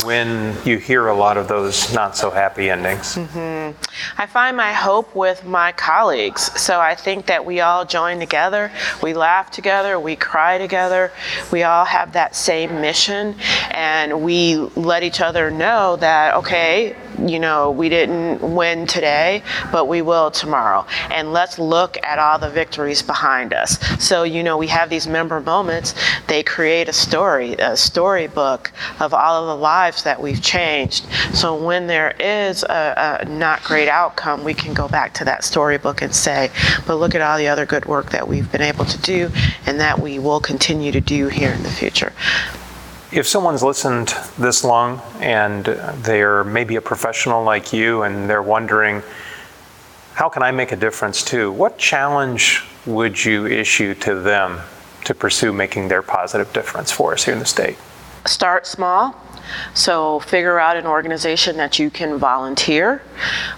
when 0.03 0.55
you 0.65 0.77
hear 0.77 1.07
a 1.09 1.13
lot 1.13 1.37
of 1.37 1.47
those 1.47 1.93
not 1.93 2.17
so 2.17 2.31
happy 2.31 2.71
endings? 2.71 3.15
Mm-hmm. 3.15 3.79
I 4.19 4.25
find 4.25 4.57
my 4.57 4.73
hope 4.73 5.15
with 5.15 5.45
my 5.45 5.71
colleagues. 5.73 6.59
So 6.59 6.79
I 6.79 6.95
think 6.95 7.27
that 7.27 7.45
we 7.45 7.59
all 7.59 7.85
join 7.85 8.17
together, 8.17 8.71
we 9.03 9.13
laugh 9.13 9.51
together, 9.51 9.99
we 9.99 10.15
cry 10.15 10.57
together, 10.57 11.11
we 11.51 11.61
all 11.61 11.85
have 11.85 12.13
that 12.13 12.35
same 12.35 12.81
mission, 12.81 13.35
and 13.69 14.23
we 14.23 14.55
let 14.75 15.03
each 15.03 15.21
other 15.21 15.51
know 15.51 15.95
that, 15.97 16.33
okay, 16.37 16.95
you 17.27 17.39
know, 17.39 17.71
we 17.71 17.89
didn't 17.89 18.41
win 18.41 18.87
today, 18.87 19.43
but 19.71 19.87
we 19.87 20.01
will 20.01 20.31
tomorrow. 20.31 20.85
And 21.11 21.33
let's 21.33 21.59
look 21.59 21.97
at 22.03 22.19
all 22.19 22.39
the 22.39 22.49
victories 22.49 23.01
behind 23.01 23.53
us. 23.53 23.79
So, 24.03 24.23
you 24.23 24.43
know, 24.43 24.57
we 24.57 24.67
have 24.67 24.89
these 24.89 25.07
member 25.07 25.39
moments, 25.39 25.95
they 26.27 26.43
create 26.43 26.89
a 26.89 26.93
story, 26.93 27.53
a 27.53 27.75
storybook 27.77 28.71
of 28.99 29.13
all 29.13 29.43
of 29.43 29.57
the 29.57 29.61
lives 29.61 30.03
that 30.03 30.21
we've 30.21 30.41
changed. 30.41 31.05
So 31.33 31.55
when 31.55 31.87
there 31.87 32.11
is 32.19 32.63
a, 32.63 33.19
a 33.21 33.25
not 33.25 33.63
great 33.63 33.89
outcome, 33.89 34.43
we 34.43 34.53
can 34.53 34.73
go 34.73 34.87
back 34.87 35.13
to 35.15 35.25
that 35.25 35.43
storybook 35.43 36.01
and 36.01 36.13
say, 36.13 36.49
but 36.85 36.95
look 36.95 37.15
at 37.15 37.21
all 37.21 37.37
the 37.37 37.47
other 37.47 37.65
good 37.65 37.85
work 37.85 38.11
that 38.11 38.27
we've 38.27 38.51
been 38.51 38.61
able 38.61 38.85
to 38.85 39.01
do 39.01 39.29
and 39.65 39.79
that 39.79 39.99
we 39.99 40.19
will 40.19 40.39
continue 40.39 40.91
to 40.91 41.01
do 41.01 41.27
here 41.27 41.51
in 41.51 41.63
the 41.63 41.71
future. 41.71 42.13
If 43.13 43.27
someone's 43.27 43.61
listened 43.61 44.15
this 44.39 44.63
long 44.63 44.99
and 45.19 45.65
they're 45.65 46.43
maybe 46.43 46.77
a 46.77 46.81
professional 46.81 47.43
like 47.43 47.71
you 47.71 48.01
and 48.01 48.27
they're 48.27 48.41
wondering, 48.41 49.03
how 50.15 50.29
can 50.29 50.41
I 50.41 50.49
make 50.49 50.71
a 50.71 50.75
difference 50.75 51.23
too? 51.23 51.51
What 51.51 51.77
challenge 51.77 52.63
would 52.87 53.23
you 53.23 53.45
issue 53.45 53.93
to 53.95 54.15
them 54.15 54.61
to 55.05 55.13
pursue 55.13 55.53
making 55.53 55.89
their 55.89 56.01
positive 56.01 56.51
difference 56.53 56.91
for 56.91 57.13
us 57.13 57.23
here 57.23 57.35
in 57.35 57.39
the 57.39 57.45
state? 57.45 57.77
start 58.25 58.65
small. 58.65 59.15
So 59.73 60.19
figure 60.21 60.57
out 60.57 60.77
an 60.77 60.85
organization 60.85 61.57
that 61.57 61.77
you 61.77 61.89
can 61.89 62.17
volunteer, 62.17 63.01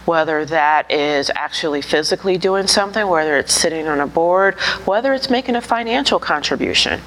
whether 0.06 0.44
that 0.46 0.92
is 0.92 1.30
actually 1.36 1.82
physically 1.82 2.38
doing 2.38 2.66
something, 2.68 3.08
whether 3.08 3.38
it's 3.38 3.54
sitting 3.54 3.88
on 3.88 4.00
a 4.00 4.08
board, 4.08 4.56
whether 4.86 5.14
it's 5.14 5.30
making 5.30 5.56
a 5.56 5.62
financial 5.62 6.20
contribution. 6.20 7.02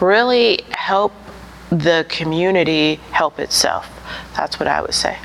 Really 0.00 0.64
help 0.70 1.12
the 1.78 2.06
community 2.08 2.96
help 3.10 3.38
itself. 3.38 3.88
That's 4.36 4.58
what 4.58 4.68
I 4.68 4.80
would 4.80 4.94
say. 4.94 5.18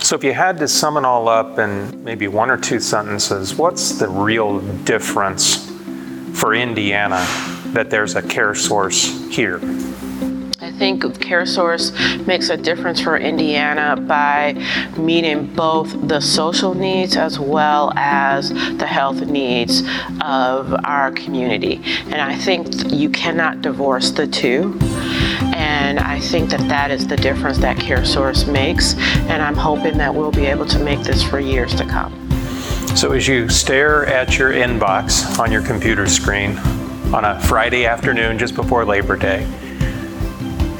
So, 0.00 0.16
if 0.16 0.24
you 0.24 0.34
had 0.34 0.58
to 0.58 0.68
sum 0.68 0.96
it 0.98 1.04
all 1.04 1.28
up 1.28 1.58
in 1.58 2.04
maybe 2.04 2.28
one 2.28 2.50
or 2.50 2.58
two 2.58 2.78
sentences, 2.78 3.54
what's 3.54 3.98
the 3.98 4.08
real 4.08 4.60
difference 4.84 5.70
for 6.38 6.54
Indiana 6.54 7.24
that 7.68 7.88
there's 7.88 8.14
a 8.14 8.22
CareSource 8.22 9.32
here? 9.32 9.60
Think 10.78 11.04
CareSource 11.04 12.26
makes 12.26 12.48
a 12.48 12.56
difference 12.56 13.00
for 13.00 13.16
Indiana 13.16 13.96
by 13.96 14.54
meeting 14.98 15.54
both 15.54 16.08
the 16.08 16.20
social 16.20 16.74
needs 16.74 17.16
as 17.16 17.38
well 17.38 17.92
as 17.96 18.50
the 18.50 18.86
health 18.86 19.20
needs 19.20 19.82
of 20.20 20.74
our 20.84 21.12
community. 21.12 21.80
And 22.06 22.16
I 22.16 22.34
think 22.36 22.92
you 22.92 23.08
cannot 23.08 23.62
divorce 23.62 24.10
the 24.10 24.26
two. 24.26 24.76
And 25.54 26.00
I 26.00 26.18
think 26.18 26.50
that 26.50 26.68
that 26.68 26.90
is 26.90 27.06
the 27.06 27.16
difference 27.16 27.58
that 27.58 27.76
CareSource 27.76 28.50
makes. 28.50 28.94
And 29.28 29.40
I'm 29.40 29.56
hoping 29.56 29.96
that 29.98 30.12
we'll 30.12 30.32
be 30.32 30.46
able 30.46 30.66
to 30.66 30.78
make 30.80 31.00
this 31.00 31.22
for 31.22 31.38
years 31.38 31.74
to 31.76 31.84
come. 31.84 32.20
So, 32.96 33.12
as 33.12 33.26
you 33.26 33.48
stare 33.48 34.06
at 34.06 34.38
your 34.38 34.52
inbox 34.52 35.38
on 35.38 35.50
your 35.50 35.62
computer 35.62 36.08
screen 36.08 36.56
on 37.12 37.24
a 37.24 37.40
Friday 37.42 37.86
afternoon 37.86 38.38
just 38.38 38.54
before 38.54 38.84
Labor 38.84 39.16
Day, 39.16 39.46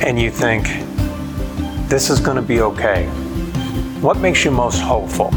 and 0.01 0.20
you 0.20 0.30
think, 0.30 0.64
this 1.88 2.11
is 2.11 2.20
going 2.20 2.36
to 2.36 2.42
be 2.42 2.61
okay, 2.61 3.07
what 4.01 4.18
makes 4.18 4.45
you 4.45 4.51
most 4.51 4.80
hopeful 4.80 5.30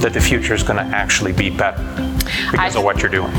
that 0.00 0.12
the 0.12 0.20
future 0.20 0.54
is 0.54 0.62
going 0.62 0.76
to 0.76 0.96
actually 0.96 1.32
be 1.32 1.48
better 1.50 1.82
because 2.50 2.76
I- 2.76 2.78
of 2.78 2.84
what 2.84 3.00
you're 3.00 3.10
doing? 3.10 3.32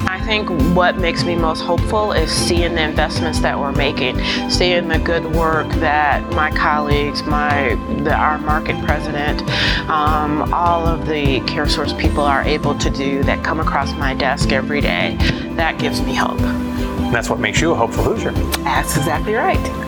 I 0.00 0.20
think 0.24 0.50
what 0.76 0.98
makes 0.98 1.24
me 1.24 1.34
most 1.34 1.60
hopeful 1.60 2.12
is 2.12 2.30
seeing 2.30 2.74
the 2.74 2.82
investments 2.82 3.40
that 3.40 3.58
we're 3.58 3.72
making, 3.72 4.18
seeing 4.50 4.86
the 4.88 4.98
good 4.98 5.24
work 5.34 5.68
that 5.76 6.22
my 6.32 6.50
colleagues, 6.50 7.22
my 7.22 7.74
the, 8.04 8.14
our 8.14 8.38
market 8.38 8.82
president, 8.84 9.42
um, 9.88 10.52
all 10.52 10.86
of 10.86 11.06
the 11.06 11.40
CareSource 11.40 11.98
people 11.98 12.22
are 12.22 12.42
able 12.42 12.76
to 12.78 12.90
do 12.90 13.22
that 13.24 13.42
come 13.42 13.58
across 13.58 13.92
my 13.94 14.14
desk 14.14 14.52
every 14.52 14.80
day. 14.82 15.16
That 15.56 15.78
gives 15.78 16.02
me 16.02 16.14
hope. 16.14 16.40
And 16.40 17.14
that's 17.14 17.30
what 17.30 17.40
makes 17.40 17.60
you 17.60 17.72
a 17.72 17.74
hopeful 17.74 18.04
Hoosier. 18.04 18.32
That's 18.62 18.96
exactly 18.98 19.34
right. 19.34 19.87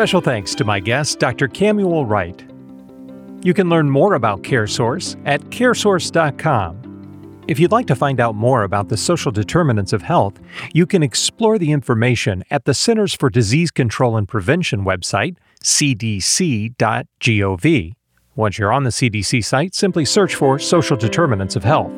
Special 0.00 0.22
thanks 0.22 0.54
to 0.54 0.64
my 0.64 0.80
guest, 0.80 1.18
Dr. 1.18 1.46
Cameual 1.46 2.08
Wright. 2.08 2.42
You 3.44 3.52
can 3.52 3.68
learn 3.68 3.90
more 3.90 4.14
about 4.14 4.40
CareSource 4.40 5.20
at 5.26 5.42
caresource.com. 5.50 7.44
If 7.46 7.60
you'd 7.60 7.70
like 7.70 7.86
to 7.88 7.94
find 7.94 8.18
out 8.18 8.34
more 8.34 8.62
about 8.62 8.88
the 8.88 8.96
social 8.96 9.30
determinants 9.30 9.92
of 9.92 10.00
health, 10.00 10.40
you 10.72 10.86
can 10.86 11.02
explore 11.02 11.58
the 11.58 11.70
information 11.70 12.44
at 12.50 12.64
the 12.64 12.72
Centers 12.72 13.12
for 13.12 13.28
Disease 13.28 13.70
Control 13.70 14.16
and 14.16 14.26
Prevention 14.26 14.86
website, 14.86 15.36
cdc.gov. 15.62 16.72
Once 18.36 18.58
you're 18.58 18.72
on 18.72 18.84
the 18.84 18.90
CDC 18.90 19.44
site, 19.44 19.74
simply 19.74 20.06
search 20.06 20.34
for 20.34 20.58
Social 20.58 20.96
Determinants 20.96 21.56
of 21.56 21.64
Health. 21.64 21.92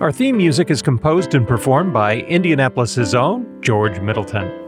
Our 0.00 0.10
theme 0.10 0.38
music 0.38 0.72
is 0.72 0.82
composed 0.82 1.36
and 1.36 1.46
performed 1.46 1.92
by 1.92 2.22
Indianapolis' 2.22 3.14
own 3.14 3.62
George 3.62 4.00
Middleton. 4.00 4.59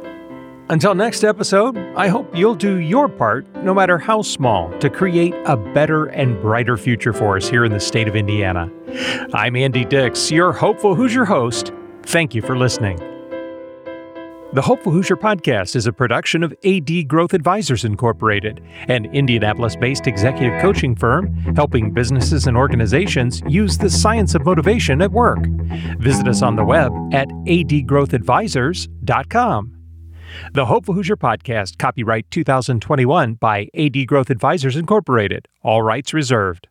Until 0.72 0.94
next 0.94 1.22
episode, 1.22 1.76
I 1.96 2.08
hope 2.08 2.34
you'll 2.34 2.54
do 2.54 2.76
your 2.76 3.06
part, 3.06 3.46
no 3.56 3.74
matter 3.74 3.98
how 3.98 4.22
small, 4.22 4.70
to 4.78 4.88
create 4.88 5.34
a 5.44 5.54
better 5.54 6.06
and 6.06 6.40
brighter 6.40 6.78
future 6.78 7.12
for 7.12 7.36
us 7.36 7.46
here 7.46 7.66
in 7.66 7.72
the 7.72 7.78
state 7.78 8.08
of 8.08 8.16
Indiana. 8.16 8.72
I'm 9.34 9.54
Andy 9.54 9.84
Dix, 9.84 10.30
your 10.30 10.50
Hopeful 10.50 10.94
Hoosier 10.94 11.26
host. 11.26 11.74
Thank 12.04 12.34
you 12.34 12.40
for 12.40 12.56
listening. 12.56 12.96
The 14.54 14.62
Hopeful 14.62 14.92
Hoosier 14.92 15.16
podcast 15.16 15.76
is 15.76 15.86
a 15.86 15.92
production 15.92 16.42
of 16.42 16.54
AD 16.64 17.06
Growth 17.06 17.34
Advisors 17.34 17.84
Incorporated, 17.84 18.62
an 18.88 19.04
Indianapolis 19.14 19.76
based 19.76 20.06
executive 20.06 20.58
coaching 20.62 20.96
firm 20.96 21.34
helping 21.54 21.92
businesses 21.92 22.46
and 22.46 22.56
organizations 22.56 23.42
use 23.46 23.76
the 23.76 23.90
science 23.90 24.34
of 24.34 24.46
motivation 24.46 25.02
at 25.02 25.12
work. 25.12 25.46
Visit 25.98 26.28
us 26.28 26.40
on 26.40 26.56
the 26.56 26.64
web 26.64 26.94
at 27.12 27.28
adgrowthadvisors.com. 27.28 29.81
The 30.52 30.66
Hopeful 30.66 30.94
Hoosier 30.94 31.16
Podcast, 31.16 31.78
copyright 31.78 32.30
2021 32.30 33.34
by 33.34 33.68
AD 33.76 34.06
Growth 34.06 34.30
Advisors 34.30 34.76
Incorporated, 34.76 35.48
all 35.62 35.82
rights 35.82 36.12
reserved. 36.12 36.68